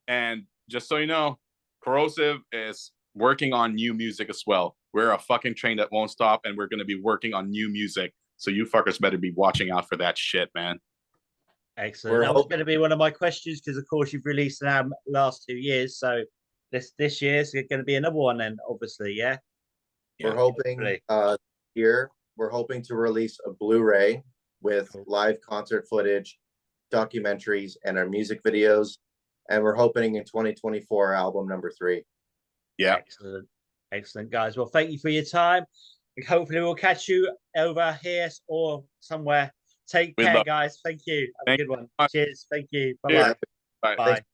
And 0.07 0.43
just 0.69 0.87
so 0.87 0.97
you 0.97 1.07
know, 1.07 1.37
Korrosive 1.85 2.39
is 2.51 2.91
working 3.15 3.53
on 3.53 3.75
new 3.75 3.93
music 3.93 4.29
as 4.29 4.43
well. 4.45 4.75
We're 4.93 5.11
a 5.11 5.19
fucking 5.19 5.55
train 5.55 5.77
that 5.77 5.91
won't 5.91 6.11
stop, 6.11 6.41
and 6.45 6.57
we're 6.57 6.67
gonna 6.67 6.85
be 6.85 6.99
working 6.99 7.33
on 7.33 7.49
new 7.49 7.69
music. 7.69 8.13
So 8.37 8.51
you 8.51 8.65
fuckers 8.65 8.99
better 8.99 9.17
be 9.17 9.31
watching 9.31 9.71
out 9.71 9.89
for 9.89 9.97
that 9.97 10.17
shit, 10.17 10.49
man. 10.53 10.79
Excellent. 11.77 12.13
We're 12.13 12.21
that 12.21 12.33
was 12.33 12.45
going 12.47 12.59
to 12.59 12.65
be 12.65 12.77
one 12.77 12.91
of 12.91 12.97
my 12.97 13.11
questions 13.11 13.61
because, 13.61 13.77
of 13.77 13.87
course, 13.87 14.11
you've 14.11 14.25
released 14.25 14.63
an 14.63 14.67
album 14.67 14.93
last 15.07 15.45
two 15.47 15.55
years. 15.55 15.99
So 15.99 16.23
this 16.71 16.93
this 16.97 17.21
year's 17.21 17.53
going 17.53 17.67
to 17.69 17.83
be 17.83 17.95
another 17.95 18.15
one, 18.15 18.37
then 18.37 18.57
obviously, 18.67 19.13
yeah. 19.13 19.37
We're 20.23 20.35
hoping 20.35 20.79
hopefully. 20.79 21.01
uh 21.09 21.37
here, 21.75 22.09
we're 22.35 22.49
hoping 22.49 22.81
to 22.83 22.95
release 22.95 23.37
a 23.45 23.51
Blu-ray 23.51 24.23
with 24.61 24.95
live 25.05 25.39
concert 25.41 25.85
footage, 25.87 26.39
documentaries, 26.91 27.73
and 27.85 27.97
our 27.97 28.07
music 28.07 28.41
videos. 28.43 28.97
And 29.49 29.63
we're 29.63 29.75
hoping 29.75 30.15
in 30.15 30.23
2024 30.23 31.13
album 31.13 31.47
number 31.47 31.71
three. 31.77 32.03
Yeah. 32.77 32.95
Excellent. 32.95 33.47
Excellent, 33.91 34.29
guys. 34.31 34.57
Well, 34.57 34.65
thank 34.67 34.91
you 34.91 34.99
for 34.99 35.09
your 35.09 35.23
time. 35.23 35.63
And 36.17 36.25
hopefully, 36.25 36.59
we'll 36.61 36.75
catch 36.75 37.07
you 37.07 37.31
over 37.55 37.97
here 38.03 38.29
or 38.47 38.83
somewhere. 38.99 39.51
Take 39.87 40.13
We 40.17 40.25
care, 40.25 40.35
love- 40.35 40.45
guys. 40.45 40.79
Thank 40.83 41.01
you. 41.05 41.31
Have 41.39 41.45
Thank 41.45 41.61
a 41.61 41.63
good 41.63 41.69
one. 41.69 41.89
much. 41.97 42.11
Cheers. 42.11 42.47
Thank 42.51 42.67
you. 42.71 42.95
Bye 43.03 43.09
Cheers. 43.11 43.35
bye. 43.81 43.95
Bye. 43.95 43.95
Bye. 44.13 44.21